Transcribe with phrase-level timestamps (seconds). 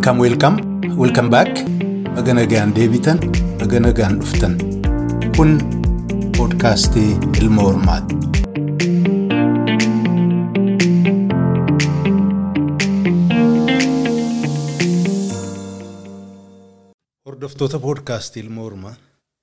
[0.00, 0.56] Welcome, welcome,
[0.96, 1.50] welcome back.
[2.16, 3.20] Baga nagaan deebitan,
[3.60, 4.56] baga nagaan dhuftan.
[5.36, 5.60] Kun
[6.36, 7.10] poodkaastii
[7.40, 8.16] Ilma Hormaati.
[17.26, 18.94] Hordoftoota poodkaastii Ilma Hormaa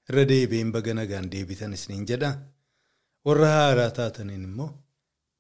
[0.10, 2.32] irra deebiin baga nagaan deebitan isiniin jedha.
[3.26, 4.70] Warra haaraa taataniin immoo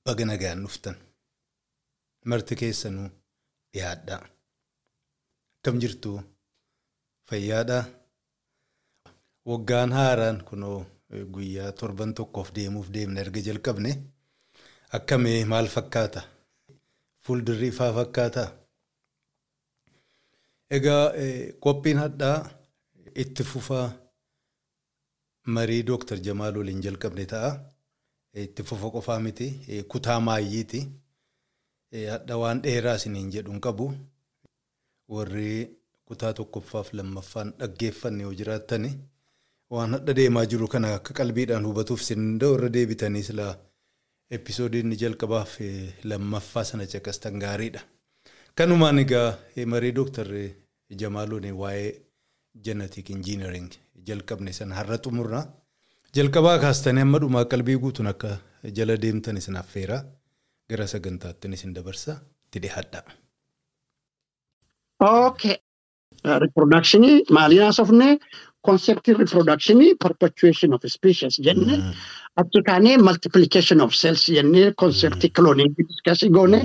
[0.05, 0.95] baga nagaan dhuftan.
[2.25, 3.09] Marti keessanuu
[3.73, 4.21] dhiyaadhaa.
[5.67, 6.11] Akkam jirtu
[7.29, 7.83] fayyaadhaa?
[9.49, 10.85] Waggaan haaraan kunoo
[11.35, 13.91] guyyaa torban tokkoof deemuuf deemna erga jalqabne
[14.97, 16.21] akkamii maal fakkaata?
[17.23, 18.47] Fuuldurri ifaa fakkaataa?
[20.77, 21.03] Egaa
[21.63, 22.37] qophiin hadhaa
[23.23, 23.87] itti fufaa
[25.55, 27.51] marii Dooktar Jamaal waliin jalqabne ta'a.
[28.33, 29.47] Itti fufa qofaa miti.
[29.91, 30.87] Kutaa maayyiiti.
[32.11, 33.95] Hadha waan dheeraa isiniin jedhuun qabu.
[35.15, 35.51] Warri
[36.05, 38.89] kutaa tokkoffaaf lammaffaan dhaggeeffanne yoo jiraattani
[39.75, 43.53] waan hadha deemaa jiru kana akka qalbiidhaan hubatuuf isin irra deebitanii silaa
[44.37, 45.53] episoodii inni jalqabaaf
[46.11, 47.81] lammaffaa sana caqastan gaariidha.
[48.55, 49.37] Kanumaan egaa
[49.73, 50.27] marii Dooktar
[51.01, 51.91] Jamaaloon waa'ee
[52.65, 53.69] jenetik injiinering
[54.07, 55.45] jalqabne sana har'a xumurraa.
[56.15, 58.37] Jalqabaa kaastanii amma dhumaa qalbii guutuun akka
[58.77, 60.01] jala deemtan isin affeeraa
[60.69, 63.03] gara sagantaattiin isin dabarsaa itti dhiyaadha.
[64.99, 65.55] Okay.
[66.25, 68.17] Reproductionii maaliin haasofne
[68.67, 71.37] konseptii reproductionii perpetuation of species.
[71.39, 71.75] Jenne
[72.35, 74.25] achi kaanee multiplication of cells.
[74.27, 75.75] Jennee konseptii cloning.
[75.77, 76.59] Diskasii goone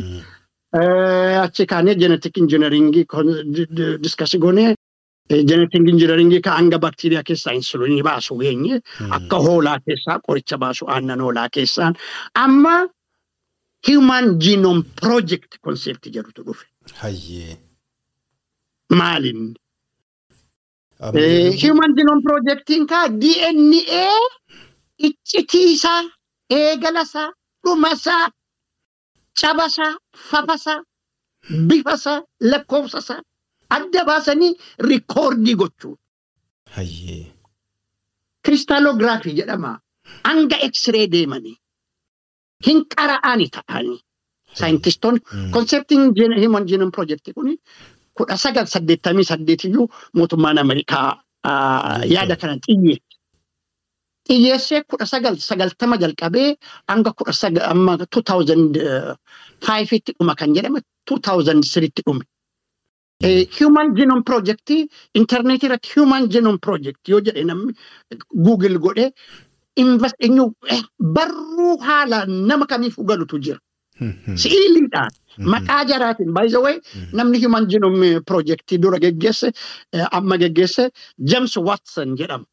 [1.43, 2.91] achi kaanee genetic engineering
[4.03, 4.75] diskasii goone
[5.31, 8.81] genetic engineering ka hanga bakteeriyaa keessaa insuliinii baasu geenye
[9.11, 11.95] akka hoolaa keessaa qoricha baasu aannan hoolaa keessaan
[12.35, 12.89] amma
[13.89, 16.67] human genome project konseptii jedhutu dhufe.
[19.01, 19.55] Maalin?
[21.63, 24.05] Human Genome Projectiin kaa DNA
[24.99, 26.03] iccitiisaa,
[26.51, 27.33] eegalasaa,
[27.65, 28.31] dhumasaa,
[29.41, 29.93] cabasaa,
[30.31, 30.83] fafasaa,
[31.69, 33.21] bifasaa, lakkoofsasaa
[33.71, 36.01] adda baasanii rikoordii gochuudha.
[36.77, 37.27] Hayyee.
[38.45, 39.81] Kiristaalogiraafii jedhama.
[40.25, 41.57] Hanga X-ray deemanii
[42.67, 44.01] hin qara'ani ta'anii.
[44.61, 45.21] Saayintistoonni
[45.51, 46.13] konseptiin
[46.45, 47.57] Human Genome Project kuni
[48.17, 49.87] kudha sagal saddeettamii saddeetiyyuu
[50.17, 51.09] mootummaan Ameerikaa
[52.15, 53.03] yaada kana xiyyeesse.
[54.29, 56.49] Xiyyeessee kudha sagal sagaltama jalqabee
[56.89, 60.81] hanga kudha sagal amma 2005tti dhuma kan jedhame
[61.11, 62.25] 2003tti dhume.
[63.59, 64.69] Human Genome Project
[65.15, 67.73] intarneetii irratti Human Genome Project yoo jedhe namni
[68.47, 69.11] Google godhee
[71.17, 73.59] barruu haala nama kamiifuu galutu jira.
[74.45, 75.13] Si'iliidhaan
[75.55, 76.77] maqaa jaraatiin by the way
[77.19, 79.53] namni human genome projectii dura geggeesse
[80.19, 80.91] amma geggeesse
[81.33, 82.47] James Watson jedhama.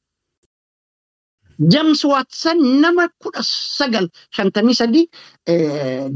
[1.73, 4.05] James Watson nama kudha sagal.
[4.35, 5.05] Shantamii sadii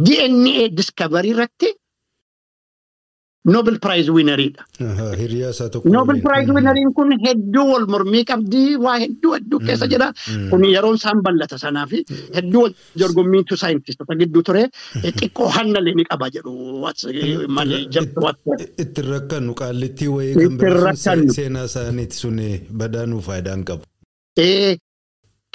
[0.06, 1.70] DNA discovery irratti
[3.46, 4.64] Nobel Prize winneriidha.
[5.20, 5.90] Hiriyaa isaa tokko.
[5.90, 10.08] Nobel Prize winneriin kun hedduu wal mormii qabdi waa hedduu hedduu keessa jira.
[10.50, 12.04] Kun yeroon isaan bal'ata sanaa fi
[12.36, 14.64] hedduu wal jorgommiitu saayintistoota gidduu ture.
[15.04, 16.54] Xiqqoo hannale ni qaba jedhu
[17.58, 18.64] malee James Watson.
[18.86, 20.96] Itti rakkannu qaallittii wayii kan biraa
[21.40, 22.40] seenaa isaaniiti sun
[22.84, 23.84] badaanuu faayidaan qabu.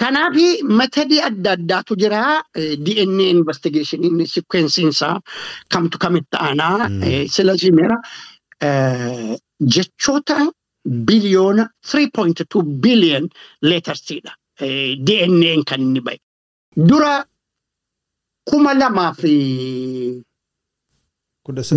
[0.01, 0.37] Kanaaf
[0.81, 2.23] matadii adda addaatu jira.
[2.87, 4.01] DNA investigation
[4.35, 5.17] sequensiinsaa
[5.73, 6.89] kamtu kamitti aanaa
[7.35, 7.97] sila simeera
[9.75, 10.37] jechoota
[11.09, 13.27] biliyoona 3.2 biliyoon
[13.71, 14.33] leetarsiidha.
[15.07, 16.19] DNA'n kan inni bahe.
[16.89, 17.13] Dura
[18.49, 19.33] kuma lamaa fi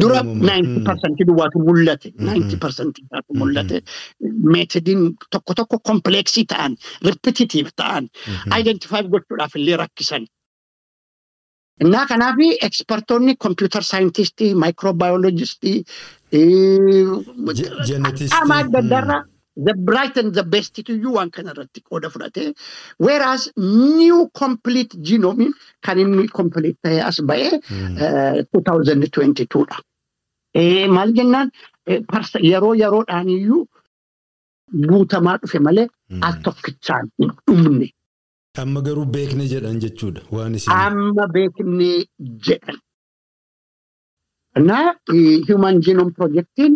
[0.04, 2.10] dura 90% duwwaatu mul'ate.
[2.18, 3.82] 90% duwwaatu mul'ate.
[4.54, 5.02] Meetodiin
[5.32, 6.76] tokko tokko kompleksii ta'an,
[7.10, 8.10] repetitive ta'an,
[8.60, 10.28] identify gochuudhaaf illee rakkisan.
[11.82, 12.38] Innaa kanaaf
[12.68, 15.78] ekspertoonni kompiitar saayintistii, maayikiroobaayoloojistii,
[18.34, 19.22] qaama adda addaarraa
[19.56, 22.54] the bright and the best iyyuu waan kana irratti qooda fudhate.
[22.98, 25.48] Whereas new complete genome
[25.82, 27.60] kan inni complete ta'ee as ba'ee
[28.54, 29.78] 2022 dha.
[30.98, 31.52] Maal jennaan
[32.52, 33.66] yeroo yeroodhaan iyyuu
[34.92, 35.88] guutamaa dhufe malee
[36.22, 37.90] al tokkichaan hin dhumne.
[38.64, 40.72] Amma garuu beekne jedhan jechuudha waan isin.
[40.86, 41.90] Amma beekne
[42.48, 42.80] jedhan.
[44.70, 44.88] Naa
[45.50, 46.74] Human Genome Projectiin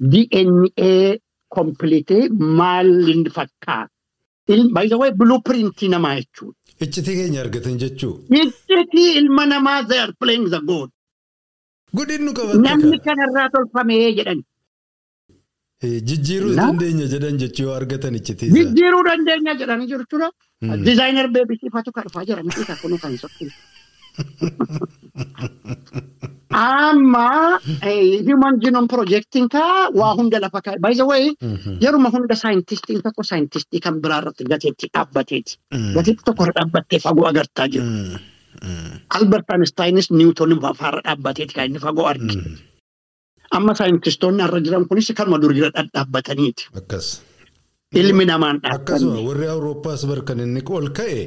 [0.00, 0.90] DNA
[1.58, 2.22] kompiliitee
[2.60, 3.90] maal inni fakkaata.
[4.76, 6.56] By the way, blueprintii namaa jechuudha.
[6.84, 8.14] Iccitii keenya argatan jechuu.
[8.42, 10.90] Iccitii ilma namaa they are playing the god.
[11.96, 14.40] Gudinnu qabate Namni kanarraa tolfamee jedhan.
[16.08, 18.54] Jijjiiruu dandeenya jedhan jechuu yoo argatan ichitiisa.
[18.56, 20.28] Jijjiiruu dandeenya jedhanii jiru jechuudha.
[20.88, 23.50] Dizaayinar beebisiifatu kan dhufaa jira miti kan kun kan sokkiin.
[26.54, 27.58] Amma
[28.26, 30.78] human genome projectiin kaa waa hunda lafa kaa'e.
[30.80, 31.24] By the way,
[31.84, 35.58] yeruma hunda saayintistiin tokko saayintistii kan biraa irratti gateetti dhaabbateeti.
[35.96, 37.86] Gateetti tokko irra dhaabbattee fagoo agartaa jiru.
[39.18, 42.38] Albert Einsteinis Niwutonin faarra dhaabbateeti kan inni fagoo arge.
[43.50, 46.70] Amma saayintistoonni har'a jiran kunis kanuma dur jira dhaabbataniiti.
[47.94, 49.26] Ilmi namaan Akkasuma dhaabbanne.
[49.28, 51.20] warri Awurooppaas barkan inni ol ka'e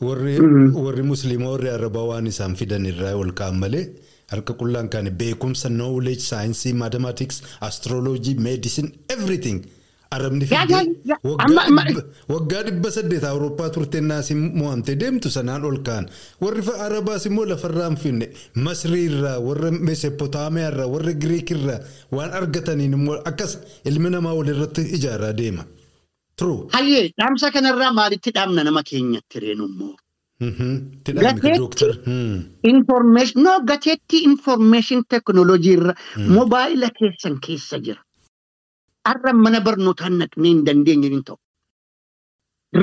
[0.00, 3.84] warri Musliimaa warri Arabaa waan isaan fidan irraa ol ka'an malee
[4.32, 9.60] harka qullaan kan beekumsa knowledge saayinsii mathematics astrology medicine everything.
[10.16, 10.94] Arabni fidee
[12.28, 16.08] waggaa dhibba- saddeet Awurooppaa turte naasii mo'amte deemtu sanaan ol ka'an.
[16.40, 18.26] Warri Arabaas immoo lafarraa hin finne?
[18.54, 21.78] Masrii irraa warra Mesopotaamiyaa irraa warra Giriik irraa
[22.12, 25.64] waan argataniin immoo akkas ilmi namaa walirratti ijaaraa deema.
[26.40, 26.58] True.
[26.74, 29.94] Hayyee dhaamsa kanarraa maalitti dhaamna nama keenyatti reenu immoo?
[31.04, 31.40] Tidhaami
[33.70, 35.94] Gateetti- information technology irra
[36.36, 38.00] mobaayila keessan keessa jira.
[39.08, 41.36] Har'a mana barnootaan naqnee hin dandeenye hin ta'u.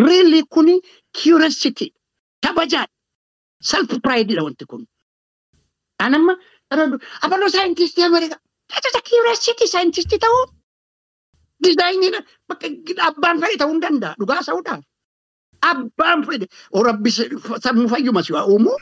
[0.05, 0.75] Really kuni
[1.21, 1.87] curiosity
[2.45, 2.91] kabajaadha.
[3.71, 4.83] Self pride dha wanti kun.
[6.05, 6.33] Anamma
[7.25, 8.39] abaloo saayintistii Ameerikaa.
[9.09, 10.43] Curiosity saayintistii ta'uu.
[11.63, 12.11] Dizaayinii
[13.09, 14.13] abbaan fedhe ta'uu hin danda'a.
[14.19, 14.81] Dhugaa ta'uudhaaf.
[15.69, 16.45] Abbaan fedhe.
[16.87, 17.09] Rabbi
[17.65, 18.75] sammuu fayyuma si waa uumu.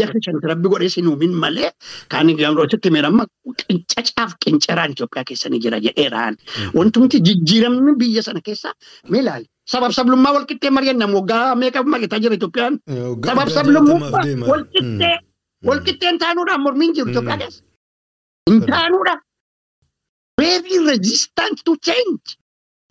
[0.00, 1.70] Deficient rabbi godhee si nuumin malee
[2.12, 3.24] kan gamroositti miidhamma
[3.62, 6.36] qincacaaf qinceraan Itoophiyaa keessa ni jira jedheeraan.
[6.76, 8.74] Wantumti jijjiiramni biyya sana keessa
[9.10, 9.46] mee ilaali.
[9.72, 12.74] Sabab sablummaa walqixxee mari'annam waggaa meeqa mari'ataa jira Itoophiyaan.
[13.28, 15.16] Sabab sablummaa walqixxee
[15.68, 17.62] walqixxeen taanuudhaan mormiin jiru Itoophiyaa keessa.
[18.50, 19.14] Hin taanuudha.
[20.40, 22.36] Very resistant to change.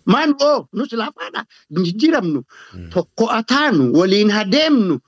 [0.06, 1.44] Maan oo nus laafaadha.
[1.70, 2.42] Hin jijjiiramnu.
[2.94, 4.98] Tokko ataanu waliin hadeemnu.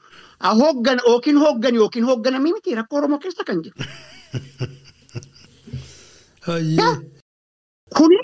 [0.61, 3.77] Hooggan yookiin hooggan yookiin hoogganamii miti rakkoo Oromoo keessa kan jiru.
[7.97, 8.19] Kuni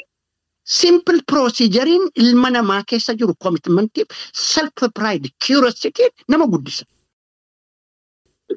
[0.65, 6.85] simple proceduriin ilma namaa keessa jiru commitmentiif self pride curiosity nama guddisa.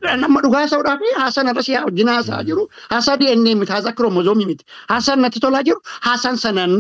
[0.03, 2.63] Nama dhugaa ta'uudhaa fi haasaan irra siyaa wajjin haasaa jiru.
[2.91, 4.65] Haasaa DNA miti, haasaa kiroomozoomii miti.
[4.89, 6.73] Haasaan natti tolaa jiru, haasaan sanaan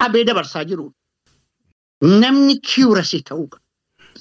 [0.00, 0.86] qabee dabarsaa jiru.
[2.02, 3.62] Namni curiosity ta'uu qaba.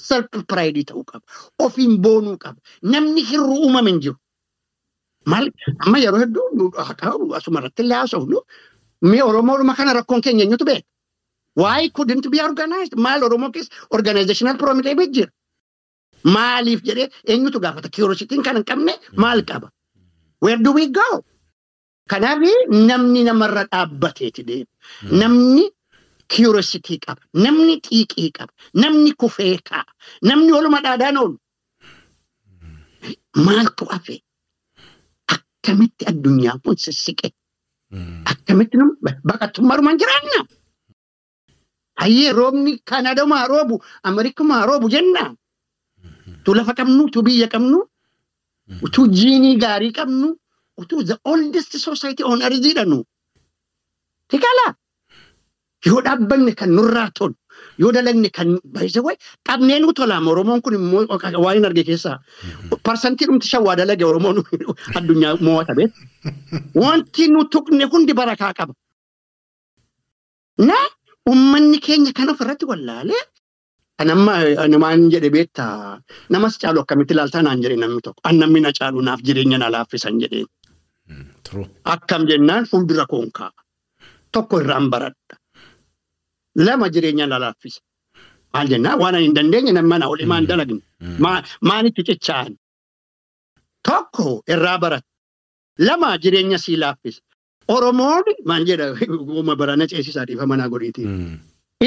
[0.07, 1.25] Self pride ta'uu qaba.
[1.60, 2.60] Ofiin boonuu qaba.
[2.94, 4.18] Namni hir'uu uumame hin jiru.
[5.25, 5.50] Maal
[5.86, 6.71] amma yeroo hedduu
[7.39, 8.39] asuma irratti illee haasofnu
[9.12, 10.88] mee Oromoodhuma kana rakkoon keenya eenyutu beeka?
[11.56, 12.94] Why couldn't be organized?
[13.06, 15.31] Maal Oromoo keessa organizational pyramid jira?
[16.23, 17.89] Maaliif jedhee eenyutu gaafata?
[17.89, 19.69] Curiositiin kan hin qabne maal qaba?
[20.41, 21.23] Where do we go?
[22.09, 22.39] Kanaaf
[22.89, 24.71] namni namarra dhaabbateeti deema.
[25.21, 25.65] Namni
[26.35, 27.21] curiosity qaba.
[27.33, 28.51] Namni xiiqii qaba.
[28.73, 29.91] Namni kufee kaa'a.
[30.29, 31.37] Namni oluma dhaadaan oolu.
[33.45, 34.15] Maaltu hafe?
[35.33, 37.29] Akkamitti addunyaan kun sissiqe?
[38.31, 38.77] Akkamitti
[39.27, 40.39] baqattummaadhumaan jiraanna?
[42.01, 45.37] Hayyee roobni Kanadamaa roobu, Ameerikumaa roobu jennaan.
[46.43, 47.77] Utuu lafa qabnu, utuu biyya qabnu,
[48.85, 50.35] utuu jiinii gaarii qabnu,
[50.77, 53.03] utuu the oldest society on earth jedhanu.
[54.29, 54.75] Tikala.
[55.85, 57.35] Yoo dhaabbanne kan nurraa tolu,
[57.79, 59.15] yoo dalagne kan baay'isawee
[59.47, 60.31] qabnee nu tolaama.
[60.31, 62.17] Oromoon kun immoo waan hin arge keessaa
[62.88, 64.43] parsantii dhumti shawwaa dalage Oromoon
[65.00, 65.97] addunyaa mo'ata beeku.
[66.83, 68.73] Wanti nu tuqne hundi barakaa qaba.
[70.67, 70.75] Na
[71.29, 73.23] uummanni keenya kan ofirratti wallaalee
[73.97, 74.33] kan amma
[74.73, 76.00] namaan jedhe beektaa
[76.33, 79.67] namas caalu akkamitti ilaaltaa naan jedhe namni tokko an namni na caalu naaf jireenya na
[79.75, 80.47] laaffisan jedheen.
[81.93, 83.59] Akkam jennaan fuuldura koon kaa'a.
[84.33, 85.35] Tokko irraan baradha.
[86.65, 87.81] Lama jireenya na laaffisa.
[88.53, 90.81] Maal jennaan waan ani hin dandeenye nama mana olii maan dalagne.
[91.69, 92.53] Maanitti cichaa'an.
[93.88, 95.07] Tokko irraa barata.
[95.88, 97.21] Lama jireenya sii laaffisa.
[97.75, 98.85] Oromoon maal jedha
[99.38, 101.07] uuma barana ceesisaa dhiifa manaa godhiitii.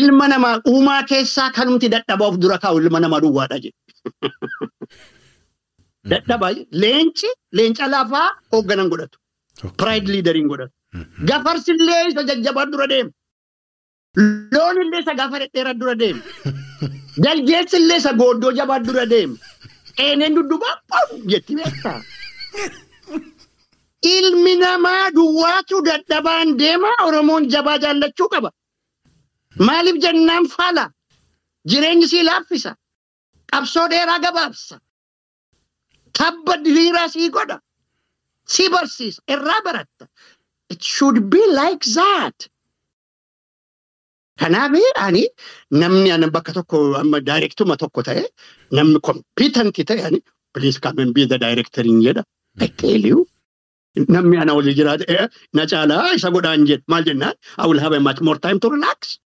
[0.01, 3.79] Ilma namaa uumaa keessaa kanumti dadhabaa of dura kaa'u ilma namaa duwwaadha jedhe.
[6.13, 9.17] Dadhabaa leenci leenca lafaa hoogganan godhatu.
[9.81, 10.75] Pride leaderiin godhatu.
[11.31, 13.11] Gafarsi illee isa jajjabaa dura deema.
[14.55, 16.23] Loon illee isa gaafa dhedheeraa dura deema.
[17.25, 19.37] Jaljeessi illee isa gooddoo jabaa dura deema.
[19.99, 21.99] Qeeneen dudduubaa pam jetti beektaa.
[24.17, 28.51] Ilmi namaa duwwaatu dadhabaan deema Oromoon jabaa jaallachuu qaba.
[29.59, 30.91] Maaliif jennaan faala?
[31.69, 32.77] Jireenyi sii laaffisa.
[33.53, 34.81] Qabsoo dheeraa gabaabsa.
[36.19, 37.61] Tabba diriiraa sii godha.
[38.49, 39.23] Si barsiisa.
[39.29, 40.09] Irraa baratta.
[40.71, 42.49] It should be like that.
[44.41, 44.73] Kanaaf
[45.07, 45.25] ani
[45.71, 48.25] namni ani bakka tokko amma daayirektuma tokko ta'e
[48.79, 50.19] namni kompiitanti ta'e ani
[50.55, 52.23] please come and be the director hin jedha.
[52.61, 53.27] I tell you.
[53.97, 55.07] Namni ana wajji jiraate
[55.55, 58.69] na caalaa isa godhaan jedhe maal jennaan I will have a much more time to
[58.77, 59.19] relax.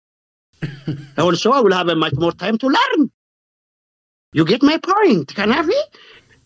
[1.17, 3.11] Also I will have a much more time to learn.
[4.33, 5.29] You get my point.
[5.35, 5.69] Kanaaf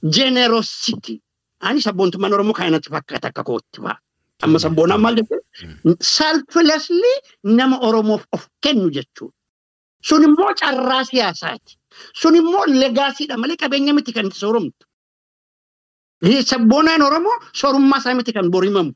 [0.09, 1.21] generosity.
[1.61, 3.97] Ani sabboontummaan Oromoo kan natti fakkaata akka kootti ba'a.
[4.42, 5.97] Amma sabboonaan maal jechuudha?
[6.00, 9.33] Selflessly nama Oromoof of kennu jechuudha.
[10.02, 11.73] Sun immoo carraa siyaasaati.
[12.21, 14.85] Sun immoo legaasiidha malee qabeenya miti kan sooromtu.
[16.50, 18.92] Sabboonaan Oromoo soorummaa isaa miti kan borimamu.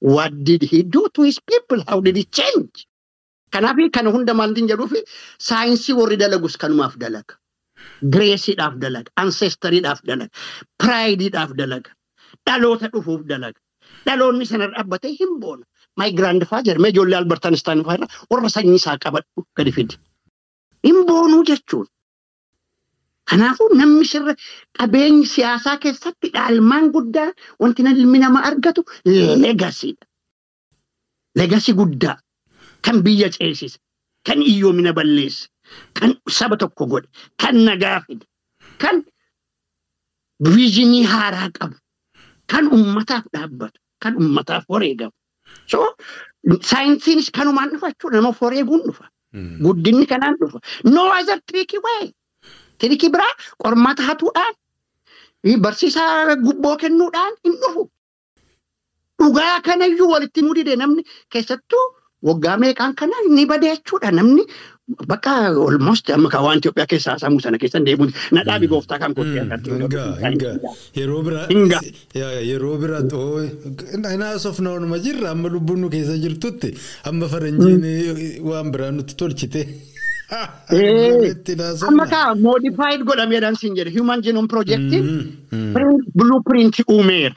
[0.00, 1.82] What did he do to his people?
[1.88, 2.86] How did he change?
[3.54, 5.00] Kanaaf kana hunda maaltiin jedhuufi
[5.48, 7.34] saayinsii warri dalagus kanumaaf dalaga.
[8.12, 9.10] Gireesiidhaaf dalaga.
[9.22, 10.32] Ancestariidhaaf dalaga.
[10.80, 11.90] Piraayidiidhaaf dalaga.
[12.46, 13.60] Dhaloota dhufuuf dalaga.
[14.06, 15.64] Dhaloonni sana dhaabbatee hin boona.
[16.00, 19.96] My grandfather mee ijoollee Albert Einstein fa'aa warra sanyii isaa qabadhu gadi fidi.
[20.86, 21.86] Hin boonuu jechuun.
[23.30, 24.34] Kanaafuu namni sirra
[24.78, 27.28] qabeenyi siyaasaa keessatti dhaalmaan guddaa
[27.62, 28.80] wanti ilmi namaa argatu
[29.44, 30.04] legasiidha.
[31.40, 32.16] Legasi guddaa
[32.84, 33.78] kan biyya ceesise,
[34.26, 35.48] kan iyyoomina balleesse,
[35.98, 37.08] kan saba tokko godhe,
[37.42, 38.24] kan nagaa fide,
[38.82, 38.96] kan
[40.44, 41.76] viizinii haaraa qabu,
[42.52, 45.12] kan ummataaf dhaabbatu, kan ummataaf wareegamu.
[45.70, 45.78] So
[46.70, 49.04] saayinsiinis kanumaan dhufa jechuudha nama wareeguun dhufa.
[49.64, 50.58] Guddinni kanaan dhufa.
[50.84, 52.12] No other tricky way.
[52.78, 54.54] Tirikii biraa qormaata hatuudhaan
[55.64, 57.82] barsiisaa gubboo kennuudhaan hin dhufu.
[59.18, 61.84] Dhugaa kanayyuu walitti mudide namni keessattuu
[62.28, 64.44] waggaa meeqaan kana ni bade jechuudha namni
[65.06, 65.30] bakka
[65.68, 69.14] almost amma waan Itoophiyaa keessaa sammuu sana keessa deemuun nadhaabi gooftaa kan
[70.96, 71.46] Yeroo biraa
[72.50, 73.40] yeroo biraa xoo
[74.18, 75.30] naasoof naanuma jirra.
[75.30, 76.74] Amma lubbuun nu keessa jirtutti.
[77.10, 77.84] Amma faranjiin
[78.50, 79.66] waan biraa nutti tolchite.
[81.88, 83.98] Amma kaa modified godhameedhaan siin jedhe.
[83.98, 85.38] Human genome projectiin
[86.14, 87.34] blueprint uumeera.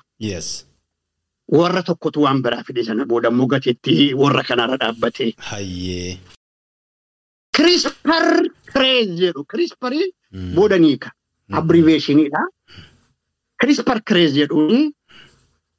[1.48, 5.34] Warra tokkotu waan biraa fide sana booda immoo gateetti warra kanarra dhaabbate.
[5.52, 6.18] Hayyee.
[7.56, 8.26] CRISPR
[8.72, 9.94] Crase jedhu CRISPR
[10.56, 11.12] booda niika
[11.52, 12.42] abbreviationiidha.
[13.62, 14.92] CRISPR Crase jedhuuni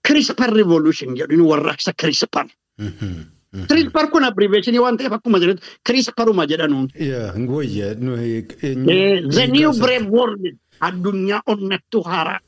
[0.03, 2.47] CRISPR revolution jedhuuni warra akka CRISPR.
[3.69, 6.89] CRISPR kun abbreviationii waan ta'eef akkuma jedhu CRISPRuma jedhanuun.
[6.97, 7.95] Yaa ngooyya.
[9.37, 10.49] The new brave world
[10.81, 12.41] addunyaa onnattu haaraa.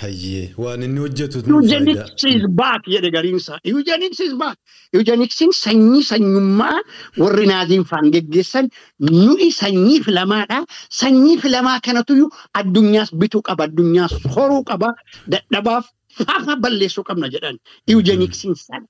[0.00, 1.38] Hayyee waan inni hojjetu.
[1.46, 3.58] Eugenics is back jedhe gariinsa.
[3.64, 4.58] Eugenics is back.
[4.92, 6.78] Eugenicsiin sanyii sanyummaa
[7.18, 8.68] warri naaziin faan geggeessan
[9.00, 10.66] nuyi sanyii filamaadha.
[11.00, 13.64] Sanyii filamaa kanatu addunyaas bituu qaba.
[13.68, 14.94] Addunyaas horuu qaba.
[15.30, 15.86] Dadhabaaf
[16.16, 17.58] faafa balleessuu qabna jedhan.
[17.88, 18.86] Eugenicsiin sana.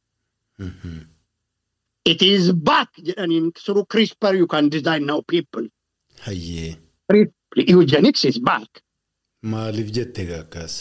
[2.05, 5.69] It is back jedhaniin through CRISPR you can design now people.
[6.27, 6.77] Hayyee.
[7.57, 8.69] Eugenics is back.
[9.43, 10.75] Maaliif jette gaakkaas?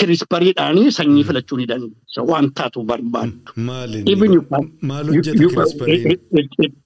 [0.00, 2.22] Kirispariidhaan sanyii filachuu ni dandeessa.
[2.30, 3.52] Waan taatu barbaaddu.
[3.66, 6.18] Maal hojjeta kirispariin?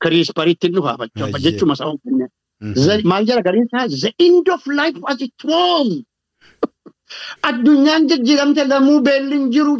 [0.03, 2.29] Kirispariitti nu haafachuu jechuma isaa hundinnee.
[3.13, 5.89] Maal jala gariin isaa the end of life as it was.
[7.49, 9.79] Addunyaan jijjiiramte lamuu beelli hin jiru.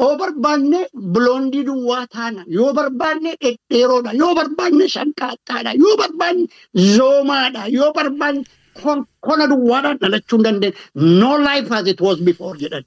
[0.00, 0.78] Yoo barbaanne
[1.14, 2.44] biloondii duwwaa taana.
[2.48, 4.12] Yoo barbaanne dhedheeroodha.
[4.22, 5.72] Yoo barbaanne shanqaaxaadha.
[5.82, 6.46] Yoo barbaanne
[6.94, 7.68] zoomaadha.
[7.76, 8.42] Yoo barbaanne
[8.82, 10.76] kona duwwaadhaan dhalachuu hin dandeenye.
[11.22, 12.84] No life as it was before jedhan.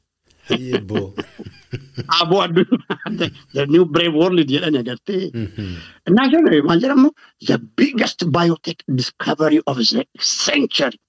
[0.50, 0.80] Hayyee
[2.20, 5.24] Aboo addunyaa the new brave world jedhan agartee.
[6.08, 7.12] Innaa jedhu maal jedhamu
[7.50, 11.00] the biggest biotech discovery of the century.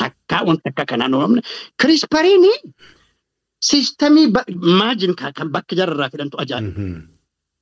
[0.00, 1.42] Takkaa wanta akka kanaan uumamne.
[1.80, 2.58] Kirispariinii
[3.60, 4.32] Siistamii
[4.80, 6.84] maajin kan bakki jararraa fidantu ajaa'iba.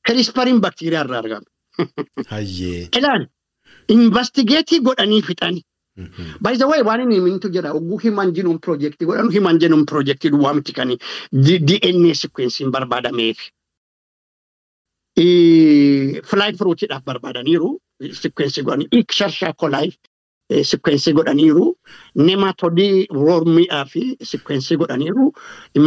[0.07, 1.49] Kirispariin baktiiriyaa irraa argama.
[2.33, 2.89] Hayyee.
[2.99, 3.27] Ilaali.
[3.95, 5.63] Investigeetii godhanii fixani.
[6.71, 10.73] Way waan inni himintu jira ogguu himan jinuun piroojeektii godhanu himan jinuun piroojeektii duwwaa miti
[10.73, 10.91] kan
[11.33, 13.39] DNA sequensiin barbaadameef.
[16.31, 17.71] Fly fruitiidhaaf barbaadaniiru
[18.23, 19.97] sequensii godhanii iksharshaa kolaayif
[20.71, 21.65] sequensii godhaniiru
[22.29, 24.03] nematodii wormiidhaa fi
[24.33, 25.27] sequensii godhaniiru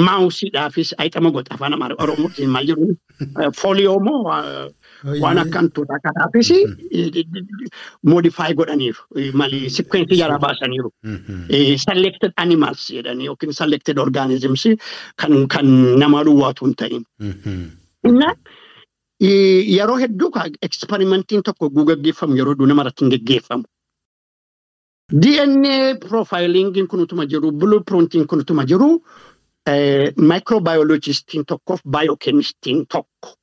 [0.08, 2.88] maawusiidhaafis ayxama godha afaan oromootiin maal jedhu
[3.62, 4.20] fooliyoomoo
[5.22, 6.50] waan akkantuudha kanaafis
[8.13, 9.01] modify godhaniiru
[9.41, 10.91] mali sequensii jala baasaniiru
[11.86, 14.67] selected animals jedhanii yookiin selected organisms
[15.24, 15.67] kan kan
[16.03, 17.03] nama duwwaatu hin ta'in.
[19.22, 20.31] Yeroo hedduu
[20.62, 23.63] eksperimentiin tokko gaggeeffamu yeroo hedduu namarratti hin gaggeeffamu.
[25.22, 25.75] DNA
[26.08, 28.89] profilingiin kun utuma jiru, blueprintiin kun utuma jiru,
[30.17, 33.36] microbiologistiin tokkoof biochemistiin tokko.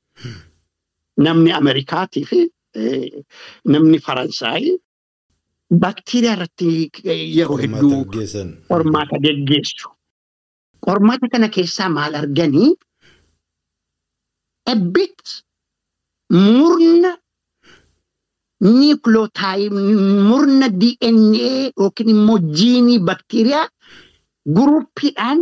[1.26, 2.40] Namni Ameerikaatii fi
[3.74, 4.64] namni Faransaay
[5.84, 6.66] baakteeriyaa irratti
[7.38, 8.04] yeroo hedduu
[8.72, 9.86] qormaata geggeessu.
[10.86, 12.70] Qormaata kana keessaa maal arganii?
[14.72, 15.22] A bit
[16.30, 17.10] murna
[18.64, 19.72] niiklootaayib
[20.28, 23.66] murna DNA yookiin immoo jiinii baakteeriyaa
[24.56, 25.38] guruppiidhaan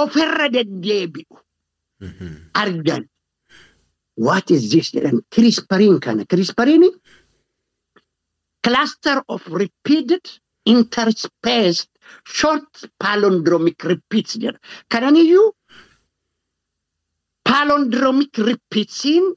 [0.00, 1.34] ofirra deddeebi'u.
[2.62, 3.02] Argan.
[4.16, 6.84] What is this jedhan kirispariin kana kirispariin
[8.62, 10.24] cluster of repeated
[10.66, 11.88] interspaced
[12.24, 12.68] short
[13.02, 14.36] palindromic repeats.
[14.36, 14.58] Jedha.
[14.88, 15.52] Kananiyyuu
[17.48, 19.34] palindromic repeatsiin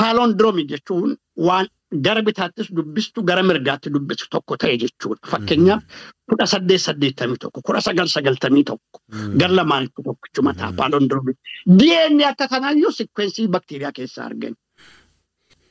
[0.00, 5.28] palindromi jechuun waan gara bitaattis dubbistu gara mirgaatti dubbistu tokko ta'e jechuudha.
[5.30, 5.82] Fakkeenyaaf
[6.30, 9.00] kudha saddeet saddeettamii tokko kudha sagal sagaltamii tokko
[9.40, 11.32] gara lamaanitti tokkichu mataa palindromi.
[11.78, 14.56] DNA akka kanaayyuu sikweensii bakteeriyaa keessaa argani.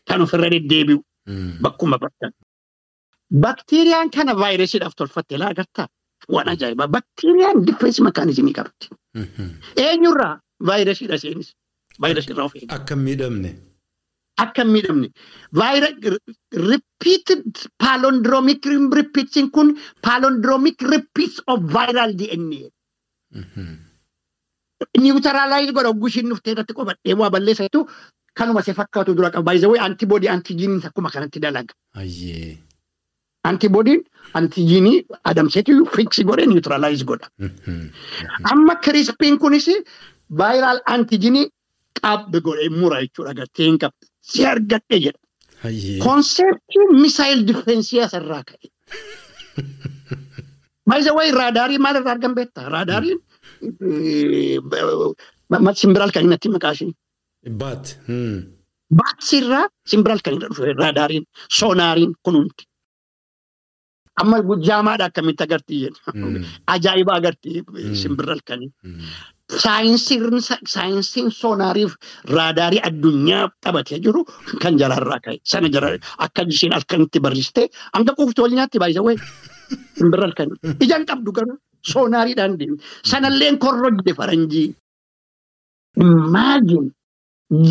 [0.07, 0.99] Kan ofirra deddeebi'u
[1.61, 2.31] bakkuma bakka.
[3.45, 5.87] Bakteeriyaan kana vaayirasiidhaaf tolfatte ilaa agartaa?
[6.33, 6.87] Waan ajaa'ibaa.
[6.87, 8.85] Bakteeriyaan difeensi makaanizimii qabdi.
[9.85, 11.49] Eenyurraa vaayirasiidha seenis.
[12.01, 12.75] Vaayirasiirraa of eeguu.
[12.75, 13.51] Akka miidhamne.
[14.43, 15.07] Akka hin miidhamne.
[16.71, 17.43] Repeated
[17.83, 18.65] palindromic
[18.99, 22.61] repeats kun palindromic repeats of viral DNA.
[25.03, 27.79] Niwutaraalaayiz godha oguu ishiin dhuftee irratti qofadhee waa balleessatu
[28.37, 29.43] kanuma se fakkaatu dura qaba.
[29.49, 31.73] Baay'ee antiboodii antijiiniin akkuma kanatti dalaga.
[33.49, 34.01] Antiboodiin
[34.39, 34.97] antijiinii
[35.31, 37.27] adamseetu fiksi godhe niwutaraalaayiz godha.
[38.51, 39.67] Amma kirispiin kunis
[40.41, 41.45] vaayiraal antijiinii
[42.01, 44.05] qabdi godhee mura jechuudha gartee hin qabdi.
[44.31, 45.19] Si argadhe jedha.
[45.67, 45.99] Ayyee.
[46.07, 48.67] Konseptiin misaayil difeensii asirraa ka'e.
[50.89, 52.65] Baay'ee wayi raadaarii maal irraa argan beektaa?
[52.75, 53.19] Raadaariin
[55.81, 56.91] simbiraal kan inni maqaa ishee.
[57.61, 57.85] Baat.
[58.99, 61.25] Baaksirraa simbiraal kan inni dhufe raadaariin
[61.59, 62.63] soonaariin kun hundi.
[64.21, 64.37] Amma
[64.69, 66.45] jaamaadha akkamitti agartii jenna.
[66.75, 67.57] Ajaa'iba agartii
[68.03, 68.59] simbiraal kan
[69.49, 71.93] saayinsiin soonaariif
[72.37, 74.25] raadaarii addunyaa qabatee jiru
[74.61, 75.37] kan jalarraa ka'e.
[75.43, 79.17] Sana jala akka isheen halkanitti barreessite hanga quuftu wal nyaatti baay'ee wayi.
[79.99, 80.49] Simbiraal kan
[80.85, 81.57] ijaan qabdu garuu
[81.93, 82.83] soonaariidhaan deemte.
[83.11, 84.69] Sanalleen korrojde faranjii.
[86.05, 86.85] Imaajin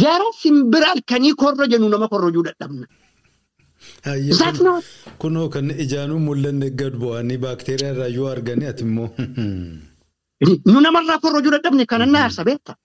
[0.02, 2.86] jara simbiraal kanii korro jennu nama korrojuu dadhabna.
[5.18, 9.08] Kunoo kan ijaanuu mul'anne gad bu'anii baakteeriyaa irraa yoo arganii ati immoo.
[10.40, 12.76] Nu namarraa korrojuu dadhabne kanan na aarsa beekta.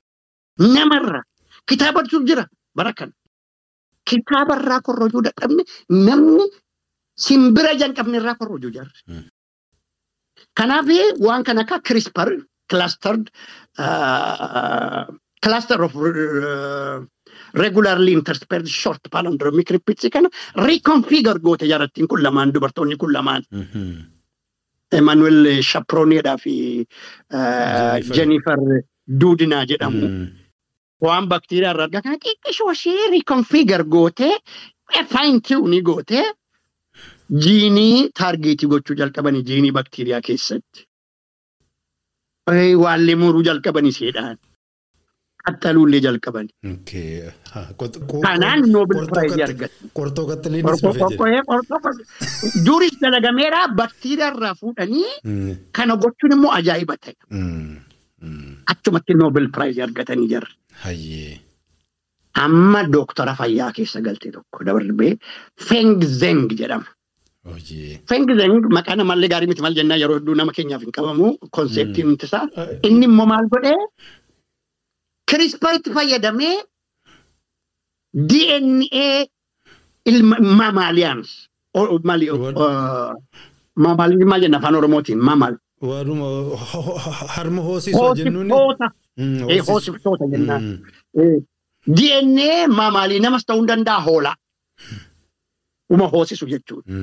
[0.59, 1.23] Namarraa
[1.67, 3.11] kitaabatu jira bara kana.
[4.05, 6.45] Kitaabarraa korrojuu dadhabne namni
[7.15, 9.25] simbira jalqabne irraa korrojuu jarri.
[10.55, 10.87] Kanaaf
[11.19, 12.29] waan kan akka CRISPR
[12.69, 13.29] clustered
[15.43, 15.93] cluster of
[17.53, 23.43] regularly interspersed short palindromic repeats kana reconfigure goote jarattiin kun lamaan dubartoonni kun lamaan.
[24.99, 26.53] Emmanuel Shaprooniidhaa fi
[28.17, 28.57] Jennifer
[29.21, 30.09] Duudinaa jedhamu.
[31.07, 34.33] Waan bakteeriyaa irraa argaa kana xiqqishoo ishee reconfigure gootee
[35.15, 36.25] fine tune gootee
[37.45, 40.85] jiinii taargeetii gochuu jalqabanii jiinii bakteeriyaa keessatti.
[42.83, 44.37] Waallee muruu jalqabanii seedhaan.
[45.47, 46.53] Qaxxaluullee jalqabanii.
[48.25, 49.73] Kanaan Nobel Prize argate.
[49.97, 52.63] Qorxoo qaxxaliinis dhufe jedhe.
[52.67, 57.15] Duris dalagameera bakteeriyaa irraa fuudhanii kana gochuun immoo ajaa'iba ta'e.
[58.73, 60.51] Achumatti Nobel Prize argatanii jirra.
[62.45, 65.17] Amma dooktora fayyaa keessa galte tokko darbee
[65.67, 66.87] Feng Zeng jedhama.
[68.09, 72.15] Feng Zeng maqaa namallee gaarii miti maal jennaa yeroo hedduu nama keenyaaf hin qabamu konseptiin
[72.27, 72.45] isaa.
[72.87, 73.75] Inni immoo maal godhee
[75.31, 76.55] kirisparitti fayyadamee
[78.29, 79.07] DNA
[80.11, 81.19] ilma maamaaliyaan
[83.83, 85.55] maamaalii maal jenna afaan oromootiin maamaal.
[85.89, 86.25] Waanuma
[87.35, 88.49] harma hoosisuu jennuun.
[89.67, 90.25] Hoosiftoota.
[90.31, 90.63] Jennaan.
[91.97, 94.35] DNA maamaalii namas ta'uu danda'a hoolaa.
[95.89, 96.93] Uma hoosisu jechuudha.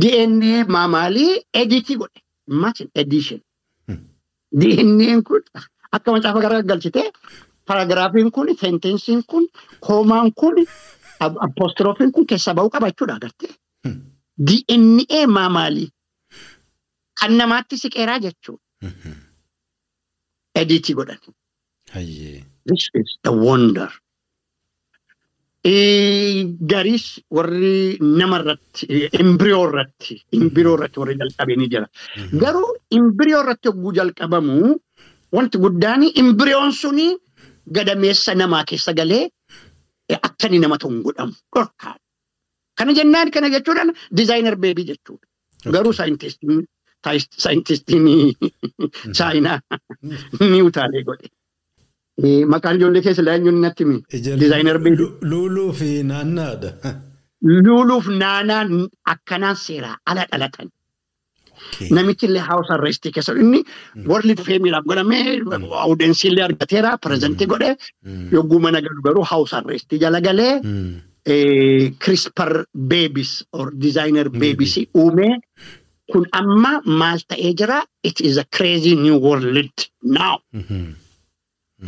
[0.00, 2.20] DNA maamaalii editii godhe.
[2.50, 3.40] Imagine edition.
[4.60, 5.42] DNA kun
[5.98, 7.06] akka macaafa garagalchitee
[7.68, 9.44] paragiraafiin kun sentensiin kun
[9.86, 10.54] koomaan kun
[11.46, 13.52] apostiroofiin kun keessa ba'uu qaba jechuudha agartee.
[14.48, 15.88] DNA maamaalii
[17.20, 18.62] kan namaatti siqeeraa jechuudha.
[20.62, 21.18] Editii godhan.
[22.68, 23.88] This is the wonder.
[26.72, 27.06] Garis
[27.36, 28.86] warri namarratti
[29.20, 31.86] imbiriyoo irratti imbiriyoo irratti warri jalqabanii jira.
[32.42, 34.76] Garuu imbiriyoo irratti yogguu jalqabamu
[35.32, 37.06] wanti guddaan imbiriyoon suni
[37.76, 39.24] gadameessa namaa keessa galee
[40.26, 41.98] akka inni nama ta'u hin godhamu dhorkaadha.
[42.78, 45.26] Kana jennaan kana jechuudhaan dizaayinar beebii jechuudha.
[45.74, 45.92] Garuu
[47.44, 48.36] saayintistiin
[49.16, 49.58] chaayinaa
[50.50, 51.28] ni utaalee godhe.
[52.52, 53.96] Maqaan ijoollee keessa laayyuun natti mi?
[54.42, 55.08] Dizaayinar beebii.
[55.32, 56.70] Luuluu fi naannaadha.
[57.66, 58.70] Luuluuf naanaan
[59.12, 60.68] akkanaan seeraa ala dhalatan.
[61.96, 63.60] Namichi illee haawus arreestii keessa inni
[64.12, 65.24] warri feemiidhaaf godhamee
[65.84, 67.70] awudensii illee argateera pirezentii godhe
[68.36, 70.54] yogguu mana galu garuu haawus arreestii jala galee
[72.02, 72.52] kirispar
[72.90, 75.34] beebis or dizaayinar beebis uumee
[76.12, 77.78] kun amma maal ta'ee jira
[78.10, 79.68] it is a crazy new world
[80.02, 80.34] now.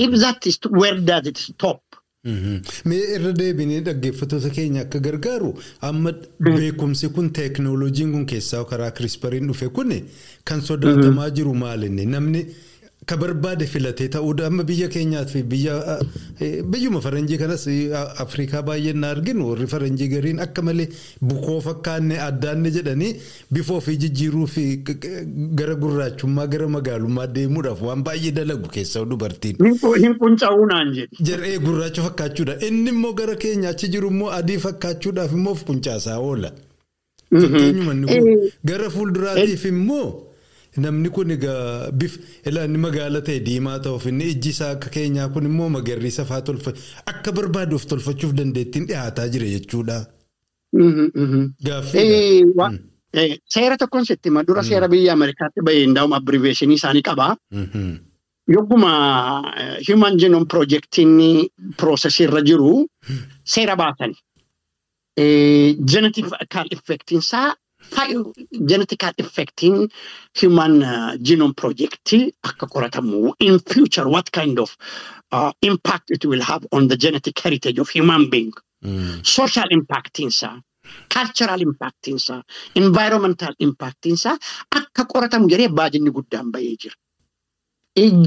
[0.04, 1.80] If that is where does it stop?
[2.24, 5.52] Mee irra deebinee dhaggeeffattoota keenya akka gargaaru
[5.88, 6.12] amma
[6.46, 9.92] beekumsi kun teeknooloojiin kun keessaa karaa kirispariin dhufe kun
[10.44, 12.42] kan sodaatamaa jiru maalinni namni
[13.10, 15.74] ka barbaade filatee ta'uudha amma biyya keenyaaf biyya
[16.72, 17.64] biyyuma faranjii kanas
[18.24, 20.88] afrikaa baay'een na arginu warri faranjii gariin akka malee
[21.30, 23.12] bukoo fakkaanne addaanne jedhanii
[23.58, 24.64] bifa ofii jijjiiruu fi
[25.62, 29.56] gara gurraachummaa gara magaalummaa deemuudhaaf waan baay'ee dalagu keessaa dubartiin.
[30.04, 31.24] Hin qunca'uu naan jedhi.
[31.30, 36.52] Jar'ee gurraacha fakkaachuudha inni immoo gara keenya achi jiru immoo adii fakkaachuudhaaf immoo quncaasaa oola.
[38.64, 40.08] Gara fuulduraatiif immoo.
[40.84, 42.12] Namni kun egaa bif
[42.46, 46.72] inni magaala ta'e diimaa ta'uuf inni ijji isaa akka keenyaa kun immoo magariisa fa'aa tolfa
[47.12, 49.98] akka barbaaduuf tolfachuuf dandeettiin dhiyaataa jira jechuudha.
[51.66, 52.68] Gaaffiidha.
[53.54, 57.28] Seera tokkoon sitti hima dura seera biyya Ameerikaatti bahee hundaa'uma abbiriveeshinii isaanii qaba.
[58.56, 58.90] Yogguma
[59.88, 61.14] Human Genome Projectiin
[61.80, 62.72] piroosesii irra jiru
[63.54, 64.12] seera baasan.
[65.92, 66.26] Genetic
[66.76, 67.48] effectiinsaa
[68.70, 69.90] genetical effecting
[70.34, 74.76] human uh, genome project akka qoratamu in future what kind of
[75.32, 78.52] uh, impact it will have on the genetic heritage of human being?
[78.84, 79.26] Mm.
[79.26, 80.62] social impact insa.
[81.08, 82.42] Cultural impact insa.
[82.74, 84.38] Environmental impact insa.
[84.70, 86.94] Akka qoratamu jedhee baajinni guddaan bahee jira.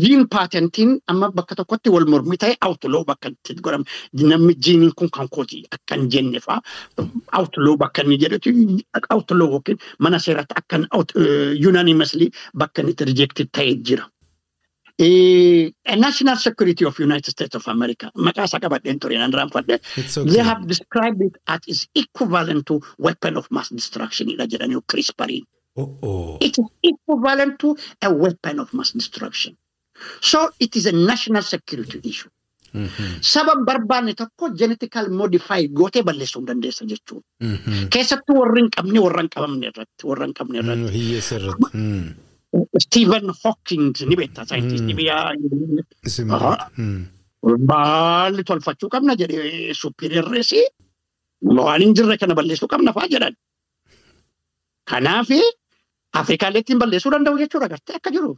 [0.04, 3.86] Jiin paatentiin amma bakka tokkotti wal mormii ta'e awutuloo bakka itti godhama.
[4.32, 6.62] Namni jiiniin kun kan kooti akka hin jenne fa'aa
[7.40, 8.50] awutuloo bakka inni jedhetu
[9.10, 10.82] awutuloo yookiin mana seeratti akka
[11.70, 12.32] unanimously
[12.64, 14.10] bakka inni rejected ta'ee jira.
[15.98, 19.80] National Security of United States of America maqaa isaa qabadheen ture nan raanfadhe.
[20.34, 25.46] They have described it as is equivalent to weapon of mass destruction dha jedhanii CRISPRiin.
[26.48, 29.56] It is equivalent to a weapon of mass destruction.
[30.22, 32.30] So it is a national security issue.
[33.32, 37.26] Saba barbaanne tokko genetically modified gootee balleessuu dandeessa jechuudha.
[37.96, 40.92] Keessattuu warri hin qabne warra hin qabamne irratti warra hin qabne irratti.
[40.98, 41.82] Hiyyeessa irratti.
[42.86, 45.18] Stephen Hawking ni beektaa saayintistii biyya
[47.72, 50.62] Baalli tolfachuu qabna jedhee supiriirreessi
[51.60, 53.36] waan hin jirre kana balleessuu qabna fa'aa jedhan.
[54.92, 55.30] Kanaaf
[56.22, 58.32] Afrikaallee ittiin balleessuu danda'u jechuudha gartee akka jiru.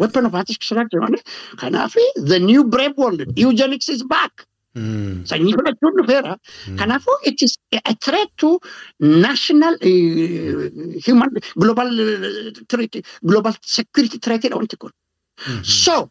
[0.00, 0.32] Weapon of.
[0.32, 4.32] Kanaaf the new brave world eugenics is back.
[4.76, 6.36] Sanyii fudhachuun dhufeera.
[6.80, 8.60] Kanaafuu it is a threat to
[9.00, 14.92] national uh, human global uh, threat, global security threat dha wanti kun.
[15.62, 16.10] So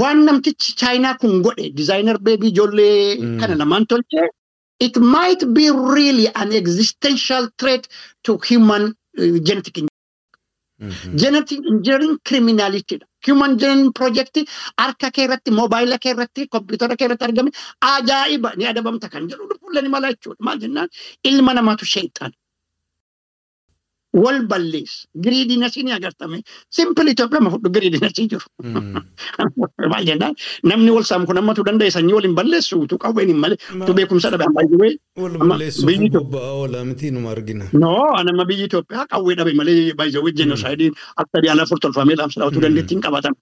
[0.00, 4.28] waan namtichi chaayinaa kun godhe designer baby ijoollee kana lamaan tolchee
[4.86, 7.88] it might be really an existential threat
[8.24, 8.84] to human
[9.18, 9.76] uh, genetic
[11.22, 13.06] Genetic engineering criminality dha.
[13.26, 14.38] Human genome project
[14.82, 17.50] harka kee irratti, moobaayila kee irratti, kompiitara kee irratti argame
[17.92, 20.40] ajaa'iba ni adabamta kan jedhu dhufuullee ni mala jechuudha.
[20.48, 20.88] Maal jennaan
[21.32, 22.32] ilma namaatu sheexan.
[24.12, 25.06] Wal balleessa.
[25.24, 26.42] Giriidinasii ni agartame.
[26.76, 28.46] Simpil Itoophiyaa ma fudhu giriidinasii jiru.
[29.92, 30.34] Maal jennaan
[30.70, 34.30] namni wal saamu kun hammatu danda'e sanyii waliin balleessu utuu qawween hin malee utuu beekumsa
[34.34, 34.90] dhabe amma iyyuu
[35.22, 37.70] Wal balleessuuf bobba'aa oolaa miti numa argina.
[37.84, 40.90] No, anama biyyi Itoophiyaa qawwee dhabe malee baay'ee jenoosaayidii
[41.24, 43.34] akka diyaala afur tolfamee laamsa dhaawatu dandeettiin qabatan.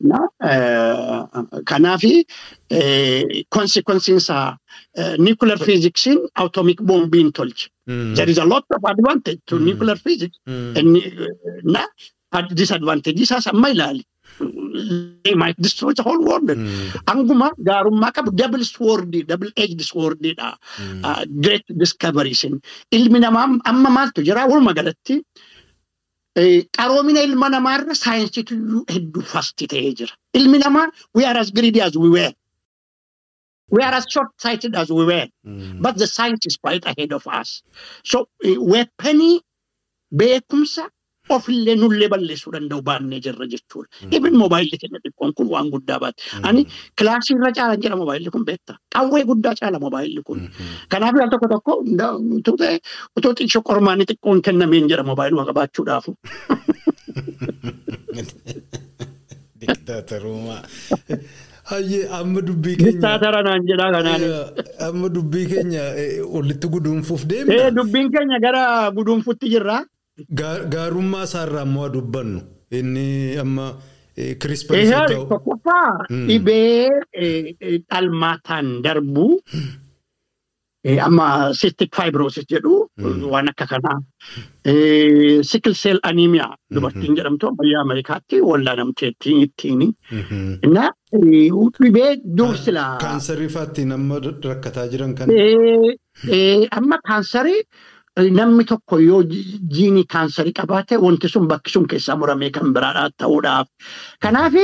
[0.00, 0.28] Na
[1.64, 2.26] kanaafi
[3.48, 4.56] konsekwensiin isaa
[5.18, 7.70] nuclear physics'n atomic bombiin tolche.
[7.86, 10.36] There is a lot of advantage to nuclear physics.
[10.44, 11.86] Na
[12.54, 14.04] disadvantage isaas amma ilaali.
[15.24, 16.50] They might destroy the whole world.
[17.06, 20.58] Anguma gaarummaa qabu double sword, double edged sword dha.
[21.40, 22.44] Great discoveries.
[22.92, 25.22] Ilmi namaa amma maaltu jira walumaa galatti
[26.78, 28.54] qaroomina ilma namaarra saayinsiitu
[28.94, 30.14] hedduu fasti ta'ee jira.
[30.38, 32.32] Ilmi namaa we are as greedy as we were.
[33.70, 35.28] We are as short-sighted as we were.
[35.84, 37.62] But the science is quite ahead of us.
[38.04, 39.40] So weaponii
[40.14, 40.84] beekumsa
[41.34, 43.88] ofillee nullee balleessuu danda'u baannee jirra jechuudha.
[44.16, 46.22] Even moobaayilli keenya xiqqoon kun waan guddaa baate.
[46.48, 46.62] Ani
[46.98, 48.76] kilaasii irra caalan jedha moobaayilli kun beekta.
[48.94, 50.44] Qawwee guddaa caala moobaayilli kun.
[50.88, 51.72] Kanaaf yaal tokko tokko
[53.18, 56.16] utuu xiqqoo qormaanni xiqqoon kennameen jedha moobaayiluma qabaachuudhaafu.
[59.60, 60.62] Diktaatarummaa.
[61.70, 62.92] Hayyee amma dubbii keenya.
[62.92, 64.22] Diktaatara naan jedhaa kanaan.
[64.88, 65.82] Amma dubbii keenya
[66.34, 67.70] walitti guduunfuuf Ee deemna.
[67.78, 68.62] dubbiin keenya gara
[68.98, 69.78] guduunfuutti jirra.
[70.26, 72.40] Gaarummaa isaarraa immoo dubbannu.
[72.78, 73.66] Inni amma
[74.40, 75.26] kirispar Eeyaa isa ta'u.
[75.32, 76.26] tokkoffaa Mm.
[76.28, 79.26] dhibee eh, eh, dhalmaataan darbu
[80.88, 81.26] eh, amma
[81.60, 83.22] cystic fibrosis jedhu Mm.
[83.32, 83.98] waan akka kanaa
[85.50, 89.82] sickle cell anemia dubartiin jedhamtu biyya Ameerikaatti wallaanamteettiin ittiin
[90.76, 95.28] na dhibee dur silaa Kaansarii faatti nama rakkataa jiran kan.
[96.78, 97.60] Amma kaansarii
[98.16, 103.10] namni tokko yoo ji- jiinii kaansarii qabaate wanti sun bakki sun keessaa muramee kan biraadhaa
[103.22, 103.66] ta'uudhaaf.
[104.22, 104.54] Kanaaf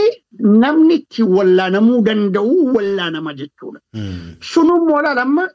[0.62, 3.80] namni itti wallaanamuu danda'u wallaanama jechuudha.
[3.94, 4.36] Mm.
[4.40, 5.48] Sunummoo amma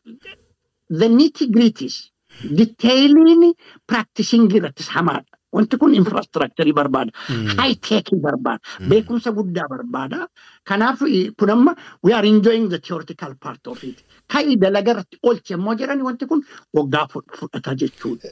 [0.90, 2.12] the nitty gritties
[2.60, 3.54] detailiin
[3.88, 5.26] practicing irrattis hamaadha.
[5.54, 7.12] Wanti kun infrastructurii barbaada.
[7.30, 7.58] Mm.
[7.60, 8.60] high tech barbaada.
[8.90, 10.28] Beekumsa guddaa barbaada.
[10.70, 11.00] Kanaaf
[11.38, 14.04] kun amma we are enjoying the theoretical part of it.
[14.36, 16.42] Irratti oolchi ammoo jedhani wanti kun
[16.74, 18.30] waggaa fud- fudhata jechuudha.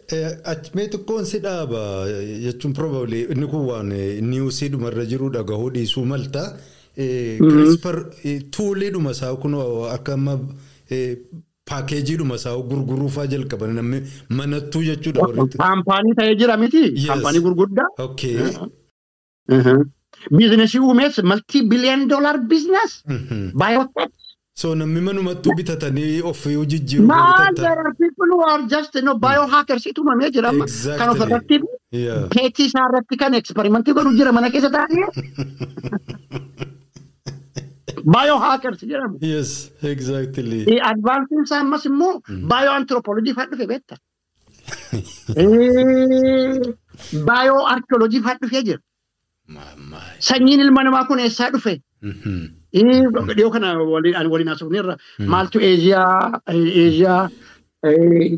[0.76, 1.82] Mee xiqqoon si dhaaba
[2.46, 3.90] jechuun probably inni kun waan
[4.30, 6.44] niwusii dhumarra jiru dhagahuu dhiisuu malta.
[6.96, 7.96] Kirispar
[8.52, 9.54] tuuliidhuma isaa kun
[9.96, 10.40] akka amma
[11.70, 15.48] paakeejiidhuma isaa gurguruufaa jalqaban manattuu jechuudha.
[15.58, 16.84] Kaampaanii ta'ee jira miti.
[17.08, 17.90] Kaampaanii gurguddaa.
[20.38, 22.94] Biizinasii uumees maltii biliyan doolar biizines.
[23.08, 23.52] Mhm.
[24.58, 27.56] So namni manumattuu bitatanii Maal bitatan.
[27.56, 30.66] there are people who are just know, biohackers tumamee jira amma.
[31.00, 31.60] Kan ofirratti
[31.92, 32.28] Yeah.
[32.36, 35.06] peetii isaa irratti kan eksperimentii godhu jira mana keessa taa'ee.
[38.16, 39.18] Biohackers jedhamu.
[39.34, 39.50] Yes,
[39.92, 40.60] exactly.
[40.92, 42.14] Advaansiin isaa ammas immoo
[42.54, 43.96] bioanthropolojii fa'aa dhufe beekta.
[47.30, 48.82] Baayoo arkeolojii fa'aa dhufee jira.
[50.20, 51.82] Sanyiin ilma namaa kun eessaa dhufe?
[52.02, 52.46] Mhm.
[53.36, 54.98] Dhiyoo kana waliin haasofneerra
[55.34, 57.30] maaltu Eeziyaa, Eeziyaa,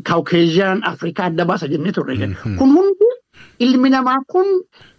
[0.04, 2.14] Kaawukeeziyaan, Afrikaa adda baasa jennee turre.
[2.26, 2.56] Mhm.
[2.58, 3.08] Kun hundi
[3.58, 4.46] ilmi namaa kun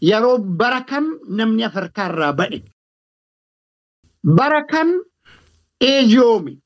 [0.02, 2.62] yeroo bara kam namni Afrikaa irraa ba'e?
[4.24, 4.89] Bara kam
[5.82, 6.58] eeziyoomi?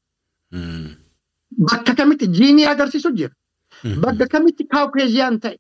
[1.72, 3.34] Bakka kamitti jiinii agarsiisu jira?
[3.84, 4.02] Mhm.
[4.02, 5.58] Bakka kamitti Kaawukeeziyaan ta'e?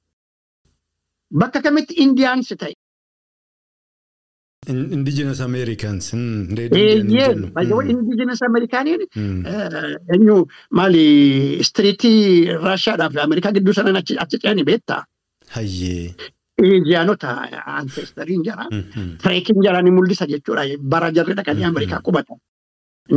[1.39, 2.73] Bakka kamitti Indiyaansi ta'e?
[4.71, 6.13] In- Indigenous Americans.
[6.13, 6.55] Mm.
[6.57, 7.47] Red Indian Eeyyee, jennu.
[7.55, 7.89] baay'ee Mm.
[8.03, 9.41] indigenous Ameerikaaniin Mm.
[10.13, 10.37] eenyu
[10.79, 11.03] maali
[11.63, 12.19] istiriitii
[12.65, 15.01] Raashiyaadhaa fi Ameerikaa gidduu sanan achi ce'anii beektaa?
[15.55, 16.15] Hayyee.
[16.63, 17.29] Eeziyaanota
[17.77, 18.65] ancestariin jara.
[18.71, 19.17] Mhm.
[19.23, 20.63] Tireekiin jara ni mul'isa jechuudha.
[20.93, 22.37] Bara jarri dhaqanii Ameerikaa qubatan.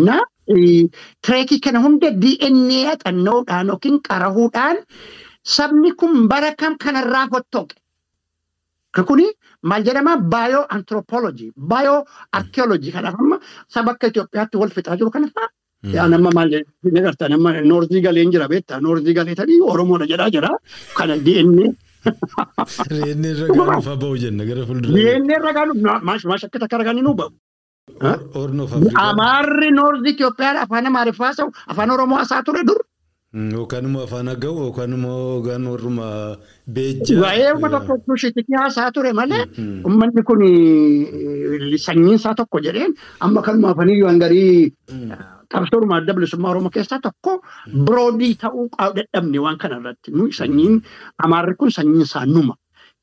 [0.06, 0.16] Na
[1.24, 4.76] tireekii kana hunda DNA xannoodhaan yookiin qarahuudhaan
[5.56, 7.74] sabni kun bara kam kanarraa fottoqe.
[9.04, 9.26] Kuni
[9.62, 15.28] maal jedhama baayoo anthropology, baayoo arkeology kanaaf amma saba akka Itoophiyaatti wal fixaa jiru kana
[15.28, 15.48] fa'a.
[15.96, 20.30] Yaa nama maal jedhanii agartaa nama noorzii galeen jira beektaa noorzii galee tanii Oromoodha jedhaa
[20.30, 20.50] jira.
[20.96, 21.66] Kana DNA
[22.90, 24.94] Reennee irra gaafa ba'u jenna gara fuuldura.
[24.98, 25.74] DNA ragaan
[26.08, 27.30] maash akka takka ragaan nu ba'u.
[28.34, 28.94] Horn of Africa.
[29.08, 31.32] Amaarri noorzii Itoophiyaa afaan Amaariffaa
[31.66, 32.80] afaan Oromoo haasaa ture dur.
[33.34, 36.06] Mm, Yookaan immoo afaan aga'u yookaan immoo yookaan warruma
[36.76, 37.20] beejjaa.
[37.22, 39.40] Waa'ee uummata tokko kushiitikii haasaa ture malee
[39.84, 40.42] uummanni kun
[41.86, 44.72] sanyiin isaa tokko jedheen amma kanuma afaniyyuu hangarii
[45.52, 47.34] qabsoodhuma adda bilisummaa Oromoo keessaa tokko
[47.90, 48.68] biroodii ta'uu
[49.00, 50.80] dadhabne waan kana irratti nu sanyiin
[51.26, 52.54] amaarri kun sanyiin isaa numa.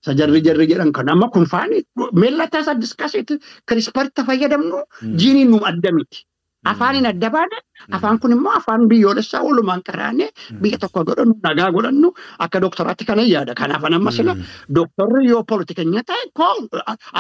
[0.03, 1.83] Isa jarri jarri jedhan kan amma kun faani
[2.13, 3.37] meellataa isaa diskasiiti
[3.69, 4.81] kirisparitti fayyadamnu
[5.19, 6.25] jiiniin nu adda miti.
[6.71, 7.57] Afaaniin adda baane
[7.97, 10.29] afaan kun immoo afaan biyyoolessaa walumaan qaraanee
[10.61, 12.09] biyya tokko godhannu nagaa godhannu
[12.45, 13.53] akka doktaraatti kana yaada.
[13.61, 14.35] Kanaaf amma sila
[14.79, 16.53] doktorri yoo politikeenya ta'e koo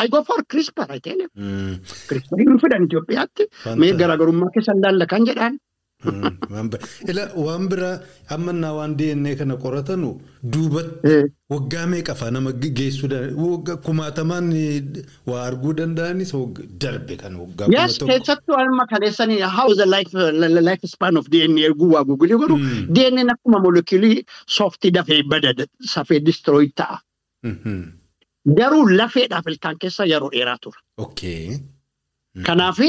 [0.03, 1.29] I go for CRISPR I tell you.
[2.09, 3.43] CRISPR fidan Itoophiyaatti
[3.83, 5.59] mee garaagarummaa keessan laalla kan jedhaan.
[6.53, 6.79] Waan bi-
[7.11, 7.67] Ila waan
[8.35, 8.51] amma
[8.99, 10.09] DNA kana qoratanu
[10.53, 11.15] duubatti
[11.53, 13.77] waggaa meeqa faa nama ge- geessuu danda'a?
[13.85, 14.49] Kumaatamaan
[15.31, 16.33] waa arguu danda'anis
[16.83, 18.11] darbe kan waggaa kuma tokko.
[18.11, 20.31] keessattuu alma kaleessanii how is the life, uh,
[20.69, 22.57] life span of DNA erguu waa gugulii godhu.
[22.95, 24.25] DNA akkuma molekiilii
[24.57, 25.53] softii dafee bada
[25.95, 26.99] safee destroy ta'a.
[28.59, 30.79] Garuu lafeedhaaf ilkaan keessa yeroo dheeraa tura.
[32.35, 32.43] Okay.
[32.45, 32.79] Kanaaf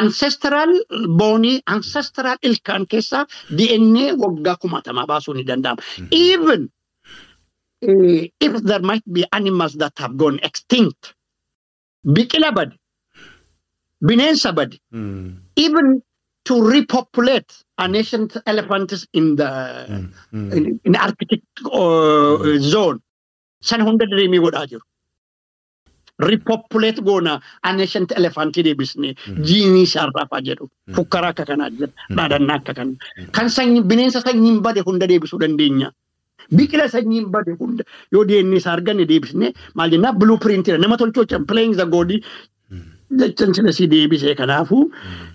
[0.00, 0.70] ancestral
[1.20, 3.26] boonii ancestral ilkaan keessaa
[3.58, 5.82] DNA waggaa kumaatamaa baasuu ni danda'ama.
[6.10, 6.68] Even
[7.82, 11.14] eh, if there might be animals that have gone extinct,
[12.16, 12.74] biqila bade,
[14.08, 15.36] bineensa bade, Mm.
[15.56, 16.00] even
[16.44, 19.50] to repopulate an ancient elephants in the
[19.88, 20.12] Mm.
[20.32, 20.52] Mm.
[20.56, 21.42] in, in Arctic
[21.80, 22.98] uh, zone.
[23.60, 24.84] San hunda dreamii godhaa jiru.
[26.18, 29.14] Repopulate goona an ancient elephant deebisnee
[29.48, 32.92] jiinii isaarraa jedhu fukkaraa akka kanaa jira dhaadannaa akka kana.
[33.36, 35.92] Kan sanyi bineensa sanyiin bade hunda deebisuu dandeenya.
[36.56, 37.84] Biqila sanyiin bade hunda.
[38.12, 42.10] Yoo deennee isaa arganne deebisnee maal jennaa blueprintiidha nama tolchoo can playing the god
[43.10, 44.90] jechan silasii deebisee kanaafuu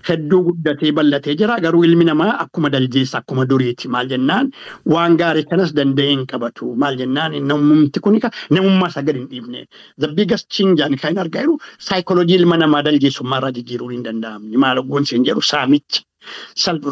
[0.10, 1.58] hedduu guddatee bal'atee jira.
[1.66, 4.52] Garuu ilmi namaa akkuma daljeessa akkuma duriiti maal jennaan?
[4.86, 7.34] Waan gaarii kanas danda'ee hin qabatu maal jennaan?
[7.48, 9.66] Namumti kun namummaa isaa gadi hin dhiifne.
[10.00, 11.58] The biggest change ani kan argaa jiru
[11.90, 15.42] saayikooloojii ilma namaa daljeessummaa irraa jijjiiruun hin danda'amne maal goonsi hin jedhu?
[15.42, 16.04] Saamicha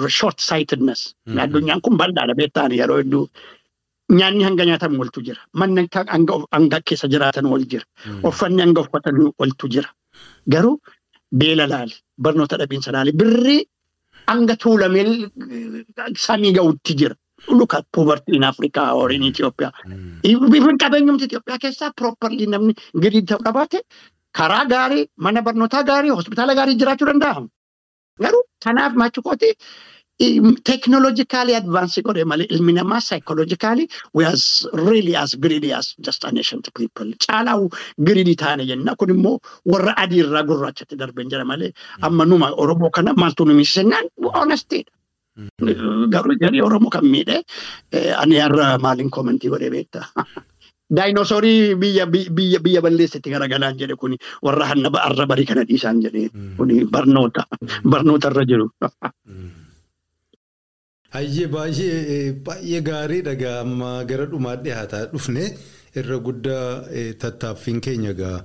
[0.09, 1.13] short sightedness
[1.45, 3.27] addunyaan kun bal'aadha beektaan yeroo hedduu.
[4.11, 5.39] Nyaanni hanga nyaatamu waltu jira.
[5.53, 7.85] Manni hanga hanga keessa jiraatan wal jira.
[8.23, 9.87] Uffanni hanga uffatan waltu jira.
[10.53, 10.75] Garuu
[11.41, 13.59] beela laali barnoota dhabiinsa laali birrii
[14.31, 15.05] hanga tuulamee
[16.27, 17.15] samii ga'utti jira.
[17.59, 19.69] Look at poverty in Africa or in Ethiopia.
[20.53, 23.79] Bifin qabeenyumti Itoophiyaa keessaa properly namni gadi ta'u qabaate
[24.39, 27.47] karaa gaarii mana barnootaa gaarii hospitaala gaarii jiraachuu danda'amu.
[28.23, 29.49] Garuu kanaaf maachikooti
[30.63, 31.53] technologically
[32.31, 37.09] malee ilmi namaa psychologically we as really as greedy as just an ancient people.
[37.25, 37.57] Caalaa
[38.07, 42.91] greedy taane jenna kun immoo warra adii irraa gurraachatti darben jira malee amma numa Oromoo
[42.97, 44.05] kana maaltu nu miisisennaan
[44.37, 44.91] honestidha.
[46.13, 47.37] Garuu jedhee Oromoo kan miidhe
[48.23, 50.05] ani har'a maaliin koomentii godhee beektaa.
[50.97, 56.27] Daayinoosorii biyya biyya biyya balleessatti garagalaan jedhe kuni warra hanna arra barii kana dhiisaan jedhee
[56.57, 57.47] kuni barnoota
[57.93, 58.67] barnoota irra jiru.
[61.15, 65.43] Hayyee baay'ee baay'ee gaarii dhagaa amma gara dhumaa dhiyaataa dhufne
[66.01, 66.67] irra guddaa
[67.23, 68.37] tattaaffiin keenya gaa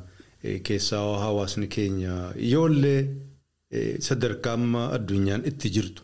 [0.68, 2.14] keessaa hawaasni keenya
[2.52, 2.98] yoollee
[4.08, 6.02] sadarkaa amma addunyaan itti jirtu.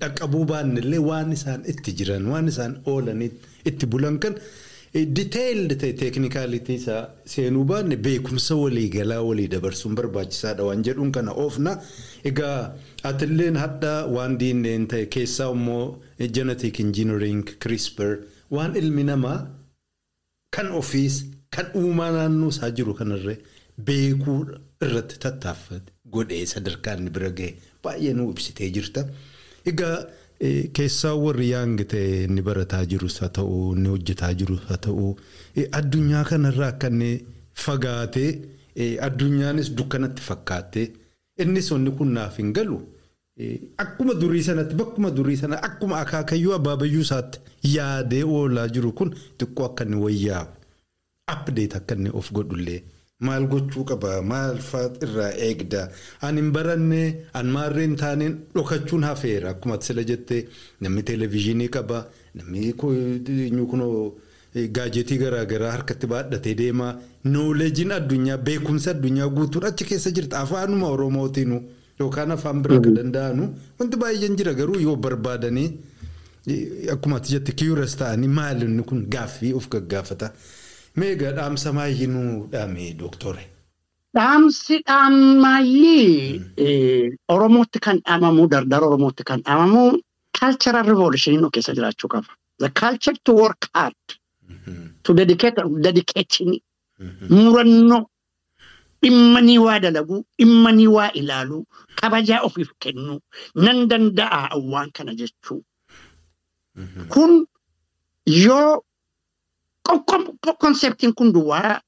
[0.00, 3.22] Dhaqqabuu baannillee waan isaan itti jiran waan isaan oolan
[3.70, 4.34] itti bulan kan
[4.94, 11.76] diteeyildi ta'e teeknikaalitii isaa seenuu baanne beekumsa waliigalaa walii dabarsuun barbaachisaadha waan jedhuun kana oofna
[12.30, 12.74] egaa
[13.10, 15.84] atilleen hadda waan diinneen ta'e keessaa immoo
[16.38, 18.10] jenetik injinariing crispr
[18.56, 19.38] waan ilmi namaa
[20.56, 21.24] kan ofiis
[21.56, 23.36] kan uumaa naannoo isaa jiru kanarra
[23.90, 24.40] beekuu
[24.86, 29.06] irratti tattaaffate godhee sadarkaa inni bira ga'e baay'ee nu ibsitee jirta
[29.72, 29.98] egaa.
[30.40, 35.08] Keessaa warri yaangi ta'e inni barataa jirus haa ta'u inni hojjetaa jirus haa ta'u.
[35.80, 37.10] Addunyaa kanarraa akka inni
[37.64, 38.30] fagaatee
[39.08, 40.86] addunyaanis dukkanatti fakkaattee.
[41.44, 42.78] Innis wanni kun naaf hin galu.
[43.84, 47.40] Akkuma durii sanatti bakkuma durii sana akkuma akaakayyuu abaabayyuu isaatti
[47.74, 50.48] yaadee oolaa jiru kun xiqqoo akka inni wayyaa'u.
[51.34, 52.82] Apdeet akka inni of godhullee.
[53.20, 54.22] Maal gochuu qaba?
[54.22, 55.88] Maal fa'aa irraa eegda?
[56.22, 57.00] Ani hin baranne
[57.34, 59.50] an maarreen taaneen dhokachuun hafeera.
[59.54, 60.46] Akkuma sila jettee
[60.80, 62.72] namni televezyiinii qaba namni
[63.72, 64.14] kunoo
[64.76, 70.40] gaajetii garaagaraa harkatti baadhatee deemaa nooleejiin addunyaa beekumsa addunyaa guutuun achi keessa jirta.
[70.40, 71.60] Afaanuma oromootiinu
[72.00, 75.68] yookaan afaan biraa akka danda'anu wanti baay'een jira garuu yoo barbaadanii
[76.92, 80.32] akkuma ati jette kiyuras ta'anii maalinni kun gaaffii of gaggaafata.
[81.00, 83.42] Meegaa dhaamsa maayyinuu dhaame doktore.
[84.16, 86.18] Dhaamsi dhaamaayyii
[87.34, 89.82] Oromootti kan dhaamamu dardara Oromootti kan dhaamamu
[90.38, 92.30] cultural revolution nu keessa jiraachuu qaba.
[92.58, 94.06] The culture to work hard.
[95.04, 96.52] To dedicate dedicating
[97.30, 98.02] murannoo
[99.02, 101.62] dhimma waa dalaguu dhimma waa ilaaluu
[102.00, 103.18] kabajaa ofiif kennuu
[103.54, 104.40] nan danda'a
[104.72, 105.60] waan kana jechuu.
[107.12, 107.32] Kun
[108.26, 108.82] yoo
[109.84, 111.80] konseptiin kun duwwaa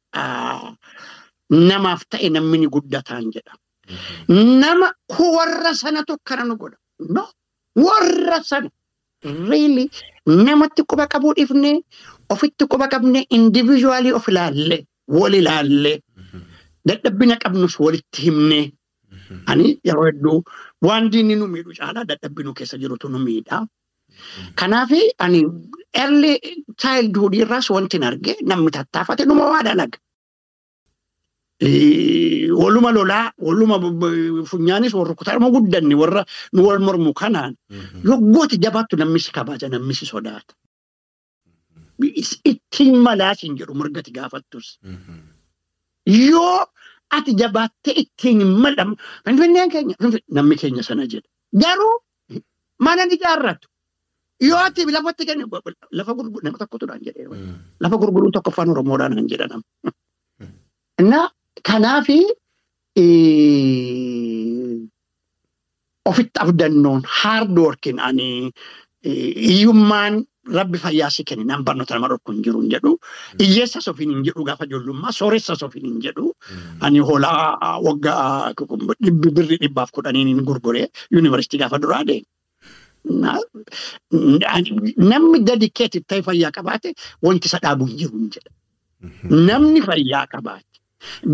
[1.51, 3.55] namaaf ta'e namni ni guddataan jedha.
[4.29, 4.93] Nama
[5.37, 6.77] warra sanatu akkana nu godha.
[6.99, 7.29] No,
[7.77, 8.71] warra sana.
[9.25, 9.91] Really
[10.27, 11.83] namatti quba qabuu dhiifne
[12.31, 15.93] ofitti quba qabne individuaalii of ilaalle wal ilaalle
[16.87, 18.73] dadhabbina qabnus walitti himne.
[19.47, 20.43] Ani yeroo hedduu
[20.87, 23.67] waan diinni nu miidhu caalaa dadhabbinuu keessa jirutu nu miidha.
[24.61, 24.91] Kanaaf
[25.25, 25.41] ani
[26.03, 26.33] early
[26.83, 29.99] childhood irraas wanti arge namni tattaafate numa waa dalaga.
[32.63, 33.77] Waluma lolaa, waluma
[34.51, 36.23] funyaanis warra kutaadhuma guddanne warra
[36.55, 37.55] nu wal mormu kanaan
[38.09, 40.55] yoggooti jabaattu namni si kabaja namni si sodaata.
[42.51, 44.67] Ittiin malaas hin jedhu mirgati gaafattus.
[46.07, 46.67] Yoo
[47.17, 48.95] ati jabaattee ittiin hin malamu
[49.25, 49.95] finfinneen keenya
[50.37, 51.29] namni keenya sana jedha.
[51.63, 51.95] Garuu
[52.87, 53.69] mana ni ijaarratu.
[54.49, 55.47] Yoo ati lafatti kennu
[55.99, 57.27] lafa gurguru nama tokkotu dhaan jedhee
[57.87, 59.63] lafa gurguruun tokko afaan Oromoodhaan hin jedhanam.
[61.03, 61.27] Innaa
[61.69, 62.19] kanaafi
[66.11, 68.29] ofitti abdannoon hard working ani
[69.05, 70.15] hiyyummaan
[70.59, 72.91] rabbi fayyaa si kenne nan barnoota nama dhorku hin jiru hin jedhu
[73.43, 76.27] hiyyeessas ofiin hin jedhu gaafa ijoollummaa sooressas ofiin hin jedhu
[76.89, 78.53] ani hoolaa waggaa
[79.07, 80.83] dhibbi birri dhibbaaf kudhaniin hin gurgure
[81.15, 82.27] yuunivarsiitii gaafa duraa deemu.
[85.13, 86.89] Namni dedikeetii ta'e fayyaa qabaate
[87.29, 88.51] wanti isa dhaabu hin jiru jedha.
[89.49, 90.67] Namni fayyaa qabaate.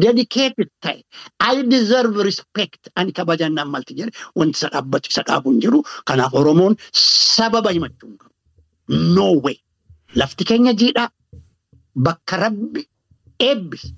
[0.02, 1.00] dedicated ta'e
[1.46, 5.78] I deserve respect ani kabajaan naan malti jedhe wanti isa dhaabbatu isa dhaabu hin jiru
[6.10, 8.34] kanaaf Oromoon sababa himachuu hin qabu.
[9.16, 9.56] No way.
[10.20, 11.08] Lafti keenya jiidhaa
[12.06, 12.82] bakka rabbi
[13.48, 13.88] eebbise.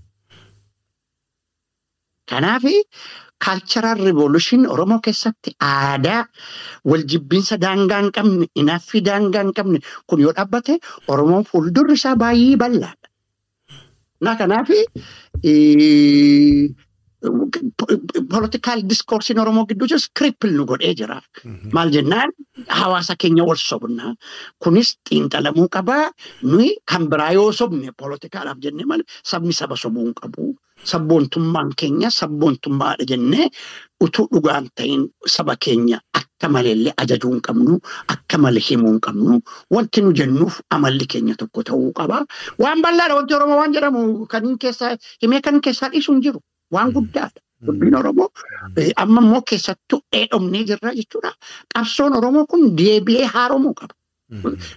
[2.31, 2.75] Kanaafi
[3.47, 6.23] cultural revolution Oromoo keessatti aadaa
[6.91, 10.79] wal jibbiinsa daangaa hin qabne inaaffii daangaa hin qabne kun yoo dhaabbate
[11.15, 13.07] Oromoon fuuldurri isaa baay'ee bal'aadha.
[14.25, 14.79] Na kanaafi
[18.33, 21.19] politikaal diskoorsiin Oromoo gidduu jirus kirippil nu godhee jira.
[21.73, 22.33] Maal jennaan
[22.69, 24.15] hawaasa keenya wal sobna.
[24.63, 26.11] Kunis xiinxalamuu qabaa.
[26.43, 30.55] Nuyi kan biraa yoo sobne politikaalaaf jennee malee sabni saba sobuu hin qabu.
[30.85, 33.49] Sabboontummaan keenya sabboontummaadha jennee
[34.01, 37.77] utuu dhugaan ta'in saba keenya akka maleellee ajajuu hin qabnu
[38.15, 39.41] akka malee himuu hin qabnu
[39.77, 42.25] wanti nu jennuuf amalli keenya tokko ta'uu qaba.
[42.59, 46.41] Waan bal'aadha wanti Oromoo waan jedhamu kan keessaa himee kan keessaa dhiisu hin jiru
[46.73, 47.41] waan guddaadha.
[47.67, 48.29] Dubbiin Oromoo
[48.97, 51.35] amma immoo keessattuu dheedhomnee jirra jechuudha.
[51.75, 53.95] Qabsoon Oromoo kun deebi'ee haaromuu qaba.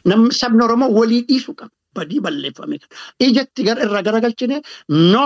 [0.05, 1.71] Namni sabni Oromoo walii dhiisu qaba.
[1.95, 2.79] Badii balleeffame.
[3.21, 5.25] Ijatti irra garagalchine no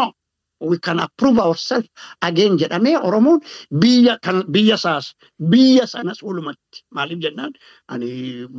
[0.60, 1.89] we can approve ourselves
[2.22, 3.39] again jedhamee Oromoon
[3.82, 5.14] biyya kan biyya isaas
[5.51, 7.53] biyya sanas walumatti maaliif jennaan
[7.93, 8.10] ani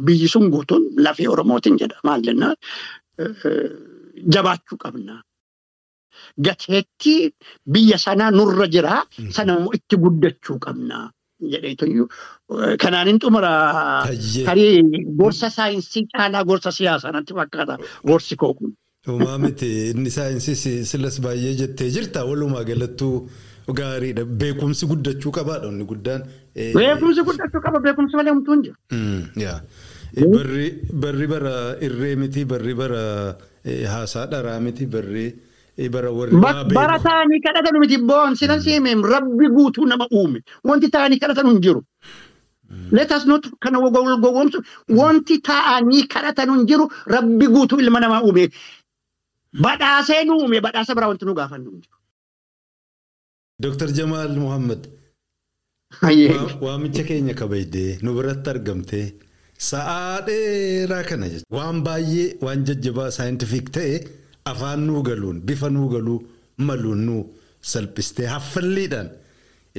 [0.06, 2.56] biyyi sun guutuun lafee Oromootiin jedha maal jennaan
[4.34, 5.22] jabaachuu qabna.
[6.46, 7.32] Gateettii
[7.74, 9.04] biyya sanaa nurra jira.
[9.36, 10.98] Sana immoo itti guddachuu qabna.
[11.52, 12.06] jedheetuyyuu
[12.82, 13.50] kanaanin xumura
[14.46, 14.82] tarii
[15.20, 17.74] gorsa saayinsii caalaa gorsa siyaasaa natti fakkaata
[18.08, 18.72] gorsi koo kun.
[19.08, 23.14] Uumaa miti inni saayinsii silas baay'ee jettee jirta walumaa galattuu
[23.78, 26.22] gaariidha beekumsi guddachuu qabaadha inni guddaan.
[26.78, 28.76] Beekumsi guddachuu qaba beekumsi malee homtuu hin jiru.
[31.04, 31.54] Barri bara
[31.88, 33.02] irree miti barri bara
[33.94, 35.26] haasaa dharaa miti barri
[35.96, 36.36] bara warri
[36.80, 41.60] Bara taa'anii kadhatan miti boon sinan siimeen rabbi guutuu nama uume wanti taa'anii kadhatan hin
[41.60, 41.82] jiru.
[42.92, 44.58] Let us not kana gowwoomsu
[45.00, 48.48] wanti taa'anii kadhatan hin jiru rabbi guutuu ilma namaa uume.
[49.64, 51.70] Badhaasee nu uume badhaasa biraa wanti nu gaafannu.
[53.62, 54.82] Dooktar Jamaal Muhammad.
[56.64, 59.06] Waamicha keenya kabajdee nu biratti argamtee
[59.68, 61.56] sa'aa dheeraa kana jechuudha.
[61.58, 63.94] Waan baay'ee waan jajjabaa saayintifik ta'e
[64.50, 66.18] afaan nuu galuun bifa nuu galuu
[66.68, 67.22] maluun nuu
[67.72, 69.08] salphistee haffalliidhaan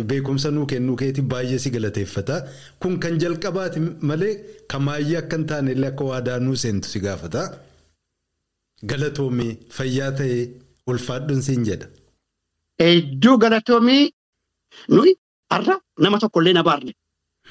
[0.09, 2.35] beekumsa nuu kennuu keetii baay'ee si galateeffata.
[2.81, 3.79] Kun kan jalqabaati
[4.11, 4.33] malee
[4.73, 7.43] kamaayyee akka hin taane illee akka waadaa nuu seentu si gaafata.
[8.85, 10.43] Galatoomii fayyaa ta'ee
[10.87, 11.87] ulfaadhuun siin jedha.
[12.79, 14.11] Hedduu galatoomii
[14.89, 15.15] nuyi
[15.51, 16.93] har'a nama tokkollee na baarne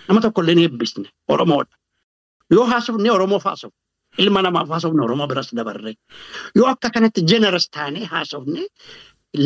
[0.08, 1.74] nama tokkollee na eebbisne Oromoodha.
[2.50, 3.76] Yoo haasofne Oromoof haasofne
[4.24, 5.94] ilma namaaf haasofne Oromoo biras dabarre
[6.56, 8.64] yoo akka kanatti jeneras taanee haasofne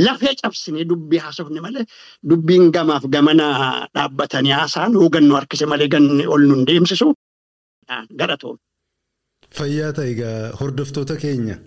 [0.05, 1.85] lafee cabsine dubbii haasofne malee
[2.31, 3.49] dubbiin gamaaf gamana
[3.95, 7.11] dhaabbatanii haasaan hogannoo harkise malee ganni ol nun deemsisu
[8.19, 8.63] galatoomii.
[9.59, 11.59] Fayyaa ta'e egaa hordoftoota keenya.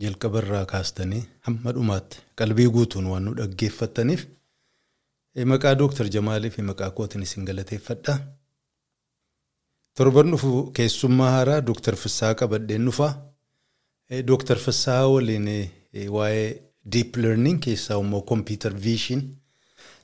[0.00, 4.22] Jalqabarraa kaastanii hamma dhumaatti qalbii guutuun waan nu dhaggeeffattaniif
[5.52, 8.14] maqaa Dooktar Jamaalii fi maqaa kootiin isin galateeffadha.
[9.96, 13.08] Torban dhufu keessummaa haaraa Dooktar Fissaa qabadheen dhufa.
[14.26, 15.48] Dooktar Fissaa waliin
[16.16, 16.48] waa'ee
[16.92, 19.22] Deep Learning keessaa immoo Computer Vision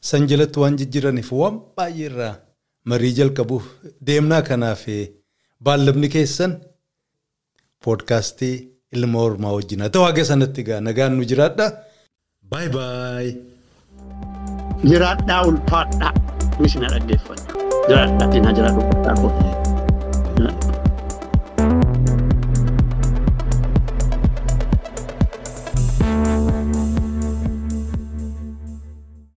[0.01, 2.35] san jalatti waan jijjiiraniif waan baay'eerraa
[2.85, 3.65] marii jalqabuuf
[4.07, 4.85] deemnaa kanaaf
[5.65, 6.61] baallabni keessan
[7.85, 8.57] poodkaastii.
[8.97, 11.67] Ilma ormaa wajjin haa ta'u haga sanatti egaa nagaan nu jiraadha.
[12.51, 13.29] Baay baay.
[14.91, 16.13] Jiraadhaa ulfaadhaa.
[16.57, 17.67] Kunis na dhaggeeffadha.
[17.89, 18.83] Jiraadhaa dinaa jiraadhu.